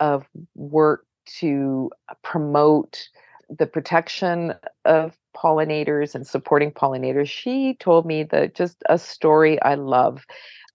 of 0.00 0.26
work 0.54 1.06
to 1.40 1.90
promote 2.22 3.08
the 3.48 3.66
protection 3.66 4.54
of 4.84 5.16
pollinators 5.42 6.14
and 6.14 6.26
supporting 6.26 6.72
pollinators, 6.72 7.28
she 7.28 7.76
told 7.80 8.06
me 8.06 8.24
that 8.24 8.54
just 8.54 8.82
a 8.88 8.98
story 8.98 9.60
I 9.62 9.74
love. 9.74 10.24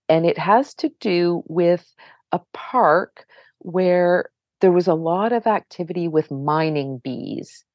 And 0.09 0.25
it 0.25 0.37
has 0.37 0.73
to 0.75 0.89
do 0.99 1.43
with 1.47 1.85
a 2.31 2.39
park 2.53 3.25
where 3.59 4.29
there 4.61 4.71
was 4.71 4.87
a 4.87 4.93
lot 4.93 5.33
of 5.33 5.47
activity 5.47 6.07
with 6.07 6.31
mining 6.31 7.01
bees. 7.03 7.65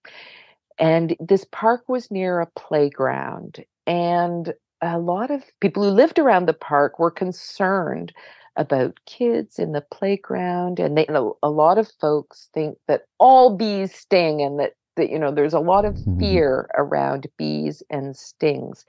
And 0.79 1.17
this 1.21 1.45
park 1.53 1.83
was 1.89 2.11
near 2.11 2.41
a 2.41 2.47
playground. 2.57 3.65
And 3.87 4.55
a 4.81 4.99
lot 4.99 5.31
of 5.31 5.43
people 5.61 5.83
who 5.83 5.91
lived 5.91 6.19
around 6.19 6.47
the 6.47 6.55
park 6.55 6.99
were 6.99 7.11
concerned 7.11 8.13
about 8.57 8.99
kids 9.07 9.59
in 9.59 9.73
the 9.73 9.85
playground. 9.93 10.79
And 10.79 10.97
they, 10.97 11.07
a 11.09 11.51
lot 11.51 11.79
of 11.79 11.91
folks 12.01 12.49
think 12.55 12.79
that 12.87 13.03
all 13.19 13.57
bees 13.57 13.95
sting 13.95 14.41
and 14.41 14.59
that, 14.59 14.73
that 14.99 15.11
you 15.11 15.19
know, 15.21 15.33
there's 15.33 15.55
a 15.55 15.61
lot 15.61 15.87
of 15.87 15.99
Mhm. 16.07 16.19
fear 16.21 16.69
around 16.79 17.29
bees 17.39 17.83
and 17.91 18.17
stings. 18.17 18.87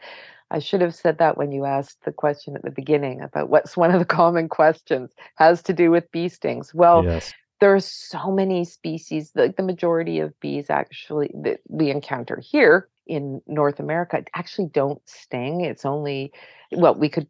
I 0.51 0.59
should 0.59 0.81
have 0.81 0.95
said 0.95 1.17
that 1.19 1.37
when 1.37 1.51
you 1.51 1.65
asked 1.65 2.03
the 2.05 2.13
question 2.13 2.55
at 2.55 2.63
the 2.63 2.71
beginning 2.71 3.21
about 3.21 3.49
what's 3.49 3.77
one 3.77 3.91
of 3.91 3.99
the 3.99 4.05
common 4.05 4.49
questions 4.49 5.13
has 5.37 5.63
to 5.63 5.73
do 5.73 5.91
with 5.91 6.11
bee 6.11 6.29
stings. 6.29 6.73
Well, 6.75 7.07
yes. 7.07 7.33
There 7.59 7.73
are 7.73 7.79
so 7.79 8.31
many 8.31 8.65
species 8.65 9.31
like 9.35 9.57
the 9.57 9.63
majority 9.63 10.19
of 10.19 10.37
bees 10.39 10.69
actually 10.69 11.31
that 11.43 11.59
we 11.67 11.89
encounter 11.89 12.39
here 12.39 12.87
in 13.07 13.41
north 13.47 13.79
america 13.79 14.23
actually 14.35 14.67
don't 14.67 15.01
sting. 15.05 15.61
It's 15.61 15.85
only 15.85 16.31
well 16.71 16.93
we 16.93 17.09
could 17.09 17.27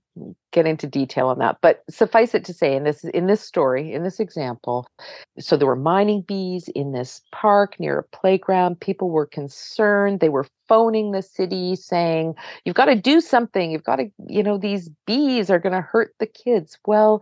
get 0.51 0.65
into 0.65 0.85
detail 0.85 1.27
on 1.27 1.39
that 1.39 1.57
but 1.61 1.83
suffice 1.89 2.35
it 2.35 2.43
to 2.43 2.53
say 2.53 2.75
in 2.75 2.83
this 2.83 3.05
in 3.05 3.27
this 3.27 3.41
story 3.41 3.93
in 3.93 4.03
this 4.03 4.19
example 4.19 4.85
so 5.39 5.55
there 5.55 5.67
were 5.67 5.77
mining 5.77 6.21
bees 6.21 6.67
in 6.75 6.91
this 6.91 7.21
park 7.31 7.79
near 7.79 7.99
a 7.99 8.03
playground. 8.03 8.79
People 8.81 9.09
were 9.09 9.25
concerned. 9.25 10.19
They 10.19 10.29
were 10.29 10.45
phoning 10.67 11.11
the 11.11 11.21
city 11.21 11.75
saying 11.77 12.35
you've 12.65 12.75
got 12.75 12.85
to 12.85 12.95
do 12.95 13.21
something. 13.21 13.71
You've 13.71 13.83
got 13.83 13.97
to 13.97 14.11
you 14.27 14.43
know 14.43 14.57
these 14.57 14.89
bees 15.07 15.49
are 15.49 15.59
going 15.59 15.75
to 15.75 15.81
hurt 15.81 16.13
the 16.19 16.27
kids. 16.27 16.77
Well 16.85 17.21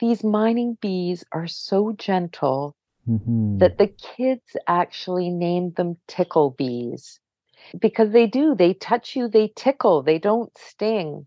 these 0.00 0.24
mining 0.24 0.76
bees 0.80 1.24
are 1.32 1.46
so 1.46 1.92
gentle 1.92 2.74
Mhm. 3.08 3.58
that 3.58 3.78
the 3.78 3.88
kids 3.88 4.56
actually 4.66 5.30
named 5.30 5.76
them 5.76 5.96
tickle 6.08 6.50
bees 6.50 7.20
because 7.80 8.10
they 8.10 8.26
do 8.26 8.54
they 8.54 8.74
touch 8.74 9.14
you 9.16 9.28
they 9.28 9.48
tickle 9.56 10.02
they 10.02 10.18
don't 10.18 10.56
sting 10.58 11.26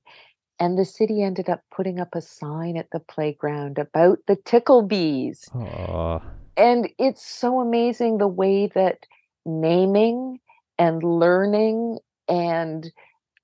and 0.60 0.78
the 0.78 0.86
city 0.86 1.22
ended 1.22 1.50
up 1.50 1.62
putting 1.72 2.00
up 2.00 2.16
a 2.16 2.22
sign 2.22 2.78
at 2.78 2.90
the 2.92 3.00
playground 3.00 3.78
about 3.78 4.20
the 4.28 4.36
tickle 4.36 4.82
bees 4.82 5.50
Aw. 5.54 6.22
and 6.58 6.90
it's 6.98 7.26
so 7.26 7.60
amazing 7.60 8.18
the 8.18 8.28
way 8.28 8.68
that 8.68 9.00
naming 9.46 10.40
and 10.78 11.04
learning 11.04 12.00
and 12.28 12.92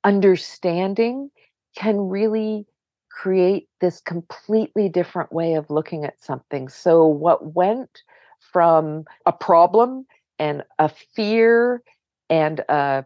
understanding 0.03 1.30
can 1.78 1.97
really 2.09 2.65
create 3.14 3.68
this 3.80 4.01
completely 4.01 4.89
different 4.89 5.32
way 5.32 5.53
of 5.53 5.70
looking 5.70 6.05
at 6.05 6.22
something. 6.24 6.70
So, 6.70 7.05
what 7.05 7.53
went 7.53 8.01
from 8.39 9.05
a 9.26 9.32
problem 9.32 10.05
and 10.39 10.64
a 10.80 10.89
fear 10.89 11.84
and 12.30 12.62
a 12.70 13.05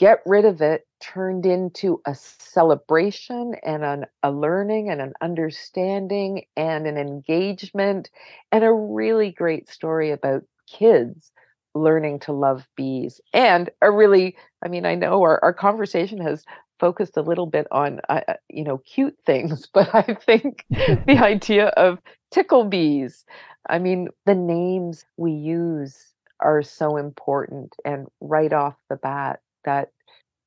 get 0.00 0.20
rid 0.24 0.46
of 0.46 0.62
it 0.62 0.86
turned 1.00 1.44
into 1.44 2.00
a 2.06 2.14
celebration 2.14 3.54
and 3.62 3.84
an, 3.84 4.06
a 4.22 4.30
learning 4.30 4.88
and 4.88 5.00
an 5.00 5.12
understanding 5.20 6.42
and 6.56 6.86
an 6.86 6.96
engagement 6.96 8.10
and 8.50 8.64
a 8.64 8.72
really 8.72 9.30
great 9.30 9.68
story 9.68 10.10
about 10.10 10.42
kids 10.66 11.32
learning 11.74 12.18
to 12.18 12.32
love 12.32 12.66
bees 12.76 13.20
and 13.32 13.70
a 13.82 13.90
really 13.90 14.36
i 14.64 14.68
mean 14.68 14.84
i 14.84 14.94
know 14.94 15.22
our, 15.22 15.38
our 15.44 15.52
conversation 15.52 16.20
has 16.20 16.44
focused 16.80 17.16
a 17.16 17.22
little 17.22 17.46
bit 17.46 17.66
on 17.70 18.00
uh, 18.08 18.20
uh, 18.26 18.34
you 18.48 18.64
know 18.64 18.78
cute 18.78 19.16
things 19.26 19.68
but 19.74 19.94
i 19.94 20.02
think 20.26 20.64
the 20.70 21.18
idea 21.22 21.66
of 21.68 21.98
tickle 22.32 22.64
bees 22.64 23.24
i 23.68 23.78
mean 23.78 24.08
the 24.26 24.34
names 24.34 25.04
we 25.16 25.32
use 25.32 26.14
are 26.40 26.62
so 26.62 26.96
important 26.96 27.76
and 27.84 28.06
right 28.20 28.52
off 28.52 28.74
the 28.88 28.96
bat 28.96 29.40
that 29.64 29.90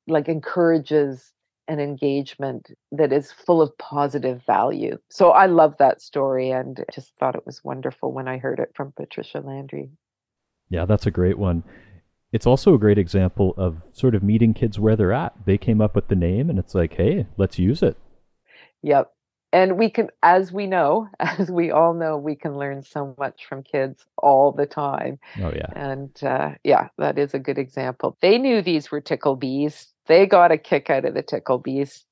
like 0.08 0.28
encourages 0.28 1.32
an 1.66 1.80
engagement 1.80 2.72
that 2.92 3.10
is 3.10 3.32
full 3.32 3.62
of 3.62 3.76
positive 3.78 4.42
value 4.44 4.98
so 5.08 5.30
i 5.30 5.46
love 5.46 5.74
that 5.78 6.02
story 6.02 6.50
and 6.50 6.84
just 6.92 7.12
thought 7.18 7.36
it 7.36 7.46
was 7.46 7.62
wonderful 7.64 8.12
when 8.12 8.28
i 8.28 8.36
heard 8.36 8.58
it 8.58 8.70
from 8.74 8.92
patricia 8.96 9.40
landry 9.40 9.88
Yeah, 10.70 10.86
that's 10.86 11.06
a 11.06 11.10
great 11.10 11.38
one. 11.38 11.62
It's 12.34 12.48
also 12.48 12.74
a 12.74 12.78
great 12.78 12.98
example 12.98 13.54
of 13.56 13.84
sort 13.92 14.16
of 14.16 14.24
meeting 14.24 14.54
kids 14.54 14.76
where 14.76 14.96
they're 14.96 15.12
at. 15.12 15.34
They 15.46 15.56
came 15.56 15.80
up 15.80 15.94
with 15.94 16.08
the 16.08 16.16
name, 16.16 16.50
and 16.50 16.58
it's 16.58 16.74
like, 16.74 16.94
hey, 16.94 17.28
let's 17.36 17.60
use 17.60 17.80
it. 17.80 17.96
Yep. 18.82 19.12
And 19.52 19.78
we 19.78 19.88
can, 19.88 20.08
as 20.20 20.50
we 20.50 20.66
know, 20.66 21.08
as 21.20 21.48
we 21.48 21.70
all 21.70 21.94
know, 21.94 22.18
we 22.18 22.34
can 22.34 22.58
learn 22.58 22.82
so 22.82 23.14
much 23.18 23.46
from 23.48 23.62
kids 23.62 24.04
all 24.18 24.50
the 24.50 24.66
time. 24.66 25.20
Oh, 25.40 25.52
yeah. 25.54 25.68
And 25.76 26.10
uh, 26.24 26.54
yeah, 26.64 26.88
that 26.98 27.20
is 27.20 27.34
a 27.34 27.38
good 27.38 27.56
example. 27.56 28.18
They 28.20 28.36
knew 28.36 28.62
these 28.62 28.90
were 28.90 29.00
tickle 29.00 29.36
bees. 29.36 29.92
They 30.08 30.26
got 30.26 30.50
a 30.50 30.58
kick 30.58 30.90
out 30.90 31.04
of 31.04 31.14
the 31.14 31.22
tickle 31.22 31.58
bees. 31.58 32.04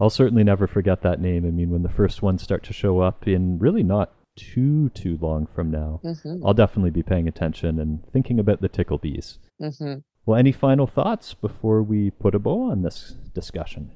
I'll 0.00 0.10
certainly 0.10 0.42
never 0.42 0.66
forget 0.66 1.02
that 1.02 1.20
name. 1.20 1.46
I 1.46 1.50
mean, 1.50 1.70
when 1.70 1.84
the 1.84 1.88
first 1.88 2.22
ones 2.22 2.42
start 2.42 2.64
to 2.64 2.72
show 2.72 2.98
up 2.98 3.28
in 3.28 3.60
really 3.60 3.84
not 3.84 4.12
too, 4.36 4.88
too 4.90 5.18
long 5.20 5.46
from 5.46 5.70
now, 5.70 6.00
hmm 6.02 6.44
I'll 6.44 6.54
definitely 6.54 6.90
be 6.90 7.02
paying 7.02 7.28
attention 7.28 7.78
and 7.78 8.04
thinking 8.12 8.38
about 8.38 8.60
the 8.60 8.68
tickle 8.68 8.98
bees. 8.98 9.38
hmm 9.60 9.94
Well, 10.26 10.38
any 10.38 10.52
final 10.52 10.86
thoughts 10.86 11.34
before 11.34 11.82
we 11.82 12.10
put 12.10 12.34
a 12.34 12.38
bow 12.38 12.70
on 12.70 12.82
this 12.82 13.16
discussion? 13.34 13.90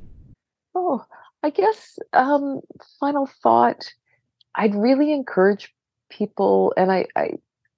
Oh, 0.74 1.05
I 1.43 1.51
guess 1.51 1.99
um, 2.12 2.61
final 3.01 3.28
thought. 3.43 3.85
I'd 4.55 4.74
really 4.74 5.12
encourage 5.12 5.72
people, 6.11 6.72
and 6.76 6.93
I, 6.93 7.07
I, 7.16 7.30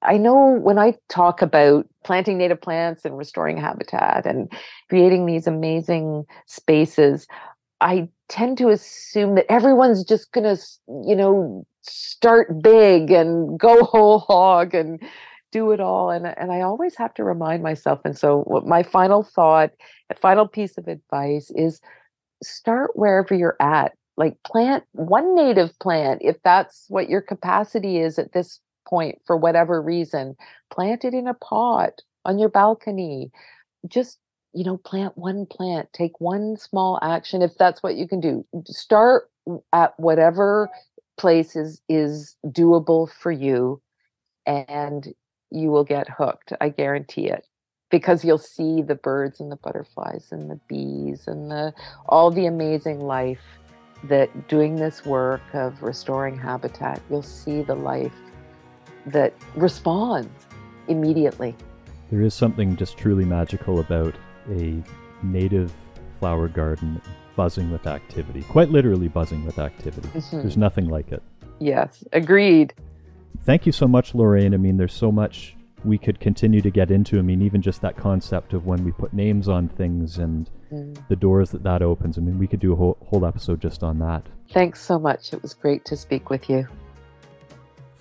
I 0.03 0.19
know 0.19 0.51
when 0.61 0.79
I 0.79 0.95
talk 1.09 1.43
about 1.43 1.87
planting 2.05 2.39
native 2.39 2.61
plants 2.61 3.05
and 3.05 3.17
restoring 3.17 3.57
habitat 3.57 4.27
and 4.27 4.53
creating 4.89 5.27
these 5.27 5.47
amazing 5.47 6.25
spaces, 6.47 7.27
I 7.81 8.09
tend 8.29 8.59
to 8.59 8.69
assume 8.69 9.35
that 9.35 9.51
everyone's 9.51 10.05
just 10.05 10.33
gonna, 10.33 10.57
you 10.89 11.17
know, 11.17 11.67
start 11.83 12.63
big 12.63 13.11
and 13.11 13.59
go 13.59 13.85
whole 13.85 14.21
hog 14.21 14.75
and 14.75 15.01
do 15.53 15.73
it 15.73 15.81
all. 15.81 16.11
And 16.11 16.27
and 16.27 16.53
I 16.53 16.63
always 16.63 16.97
have 16.97 17.15
to 17.15 17.25
remind 17.25 17.63
myself. 17.63 18.01
And 18.05 18.17
so, 18.17 18.43
what 18.43 18.67
my 18.67 18.83
final 18.83 19.23
thought, 19.23 19.71
a 20.11 20.15
final 20.15 20.49
piece 20.49 20.79
of 20.79 20.89
advice 20.89 21.51
is 21.55 21.81
start 22.43 22.93
wherever 22.95 23.35
you're 23.35 23.57
at. 23.61 23.93
Like 24.17 24.43
plant 24.45 24.85
one 24.93 25.35
native 25.35 25.79
plant 25.79 26.23
if 26.23 26.37
that's 26.43 26.87
what 26.89 27.11
your 27.11 27.21
capacity 27.21 27.99
is 27.99 28.19
at 28.19 28.33
this 28.33 28.61
point 28.89 29.19
for 29.27 29.37
whatever 29.37 29.83
reason. 29.83 30.37
Plant 30.71 31.05
it 31.05 31.13
in 31.13 31.27
a 31.27 31.35
pot 31.35 32.01
on 32.25 32.39
your 32.39 32.49
balcony. 32.49 33.31
Just 33.87 34.19
you 34.57 34.65
know, 34.65 34.79
plant 34.79 35.19
one 35.19 35.45
plant. 35.45 35.93
Take 35.93 36.19
one 36.19 36.57
small 36.57 36.99
action 37.03 37.43
if 37.43 37.53
that's 37.59 37.83
what 37.83 37.97
you 37.97 38.09
can 38.09 38.21
do. 38.21 38.45
Start 38.65 39.31
at 39.75 39.93
whatever 40.01 40.71
place 41.19 41.55
is 41.55 41.83
is 41.91 42.37
doable 42.47 43.11
for 43.11 43.31
you, 43.31 43.83
and 44.47 45.15
you 45.51 45.71
will 45.71 45.85
get 45.85 46.09
hooked. 46.09 46.55
I 46.59 46.71
guarantee 46.71 47.29
it 47.29 47.47
because 47.91 48.25
you'll 48.25 48.39
see 48.39 48.81
the 48.81 48.95
birds 48.95 49.41
and 49.41 49.53
the 49.53 49.57
butterflies 49.57 50.29
and 50.31 50.51
the 50.51 50.59
bees 50.69 51.25
and 51.27 51.51
the 51.51 51.75
all 52.09 52.31
the 52.31 52.47
amazing 52.47 53.01
life 53.01 53.45
that 54.05 54.49
doing 54.49 54.77
this 54.77 55.05
work 55.05 55.43
of 55.53 55.83
restoring 55.83 56.37
habitat 56.37 57.01
you'll 57.09 57.23
see 57.23 57.63
the 57.63 57.75
life 57.75 58.13
that 59.07 59.33
responds 59.55 60.47
immediately 60.89 61.55
There 62.11 62.23
is 62.23 62.35
something 62.35 62.77
just 62.77 62.99
truly 62.99 63.25
magical 63.25 63.81
about 63.81 64.15
a 64.51 64.83
native 65.23 65.73
flower 66.21 66.49
garden 66.49 67.01
buzzing 67.37 67.71
with 67.71 67.87
activity, 67.87 68.43
quite 68.45 68.71
literally 68.71 69.09
buzzing 69.09 69.45
with 69.45 69.59
activity. 69.59 70.09
Mhm. 70.09 70.43
There's 70.43 70.57
nothing 70.57 70.89
like 70.89 71.13
it. 71.13 71.23
yes 71.59 72.05
agreed 72.13 72.75
thank 73.45 73.65
you 73.65 73.73
so 73.73 73.87
much, 73.89 74.15
Lorraine. 74.15 74.53
I 74.53 74.57
mean, 74.59 74.77
there's 74.77 74.93
so 74.93 75.11
much 75.13 75.57
we 75.85 75.97
could 75.99 76.19
continue 76.21 76.61
to 76.61 76.71
get 76.71 76.91
into. 76.91 77.19
I 77.19 77.23
mean, 77.23 77.41
even 77.43 77.63
just 77.63 77.81
that 77.83 77.97
concept 77.97 78.53
of 78.55 78.67
when 78.67 78.85
we 78.85 78.91
put 78.93 79.13
names 79.13 79.49
on 79.49 79.69
things 79.69 80.19
and 80.19 80.51
Mm. 80.73 80.97
the 81.09 81.15
doors 81.15 81.51
that 81.53 81.63
that 81.63 81.81
opens. 81.81 82.19
I 82.19 82.23
mean, 82.23 82.39
we 82.41 82.49
could 82.49 82.59
do 82.59 82.73
a 82.73 82.77
whole, 82.77 82.97
whole 83.07 83.25
episode 83.25 83.61
just 83.61 83.85
on 83.85 84.01
that. 84.01 84.27
Thanks 84.53 84.81
so 84.81 84.99
much. 84.99 85.33
It 85.33 85.41
was 85.43 85.55
great 85.55 85.85
to 85.85 85.97
speak 85.97 86.29
with 86.29 86.51
you. 86.51 86.67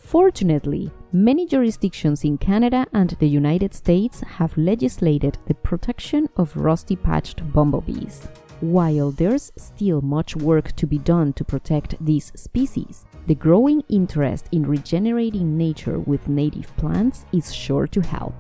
Fortunately, 0.06 0.92
many 1.12 1.48
jurisdictions 1.48 2.24
in 2.24 2.38
Canada 2.38 2.86
and 2.94 3.10
the 3.20 3.28
United 3.28 3.74
States 3.74 4.22
have 4.22 4.56
legislated 4.56 5.40
the 5.48 5.56
protection 5.56 6.30
of 6.38 6.56
rusty 6.56 6.96
patched 6.96 7.42
bumblebees. 7.52 8.28
While 8.62 9.10
there's 9.10 9.52
still 9.58 10.02
much 10.02 10.36
work 10.36 10.74
to 10.74 10.86
be 10.86 11.00
done 11.00 11.34
to 11.34 11.44
protect 11.44 11.96
these 12.06 12.32
species, 12.36 13.06
the 13.26 13.34
growing 13.34 13.82
interest 13.90 14.48
in 14.52 14.68
regenerating 14.68 15.58
nature 15.58 15.98
with 16.00 16.30
native 16.30 16.68
plants 16.78 17.26
is 17.34 17.52
sure 17.52 17.88
to 17.88 18.02
help. 18.02 18.36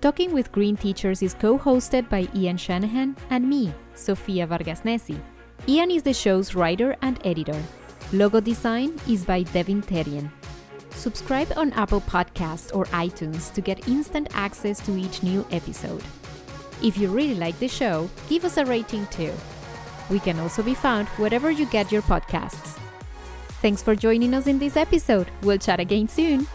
Talking 0.00 0.32
with 0.32 0.50
Green 0.50 0.78
Teachers 0.78 1.20
is 1.22 1.34
co 1.34 1.58
hosted 1.58 2.08
by 2.08 2.26
Ian 2.34 2.56
Shanahan 2.56 3.14
and 3.28 3.46
me, 3.46 3.74
Sofia 3.94 4.46
Vargas 4.46 4.80
Nesi. 4.80 5.20
Ian 5.68 5.90
is 5.90 6.02
the 6.02 6.14
show's 6.14 6.54
writer 6.54 6.96
and 7.02 7.20
editor. 7.22 7.62
Logo 8.14 8.40
design 8.40 8.98
is 9.06 9.26
by 9.26 9.42
Devin 9.42 9.82
Terrien. 9.82 10.30
Subscribe 10.88 11.52
on 11.54 11.74
Apple 11.74 12.00
Podcasts 12.00 12.74
or 12.74 12.86
iTunes 12.86 13.52
to 13.52 13.60
get 13.60 13.88
instant 13.88 14.28
access 14.32 14.80
to 14.86 14.96
each 14.96 15.22
new 15.22 15.46
episode. 15.50 16.02
If 16.82 16.96
you 16.96 17.08
really 17.10 17.34
like 17.34 17.58
the 17.58 17.68
show, 17.68 18.08
give 18.30 18.46
us 18.46 18.56
a 18.56 18.64
rating 18.64 19.06
too. 19.08 19.34
We 20.08 20.18
can 20.18 20.40
also 20.40 20.62
be 20.62 20.74
found 20.74 21.08
wherever 21.18 21.50
you 21.50 21.66
get 21.66 21.92
your 21.92 22.02
podcasts. 22.02 22.78
Thanks 23.60 23.82
for 23.82 23.94
joining 23.94 24.32
us 24.32 24.46
in 24.46 24.58
this 24.58 24.78
episode. 24.78 25.30
We'll 25.42 25.58
chat 25.58 25.78
again 25.78 26.08
soon. 26.08 26.46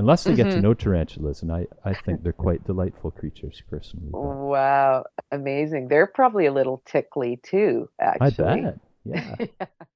Unless 0.00 0.24
they 0.24 0.34
get 0.34 0.50
to 0.52 0.56
Mhm. 0.56 0.62
know 0.62 0.72
tarantulas, 0.72 1.42
and 1.42 1.52
I, 1.52 1.66
I 1.84 1.92
think 1.92 2.22
they're 2.22 2.32
quite 2.32 2.64
delightful 2.64 3.10
creatures 3.10 3.62
personally. 3.68 4.08
but 4.10 4.18
Wow, 4.18 5.04
amazing. 5.30 5.88
They're 5.88 6.06
probably 6.06 6.46
a 6.46 6.52
little 6.52 6.82
tickly 6.86 7.38
too, 7.42 7.90
actually 8.00 8.26
I 8.26 8.30
bet. 8.30 8.78
Yeah. 9.04 9.36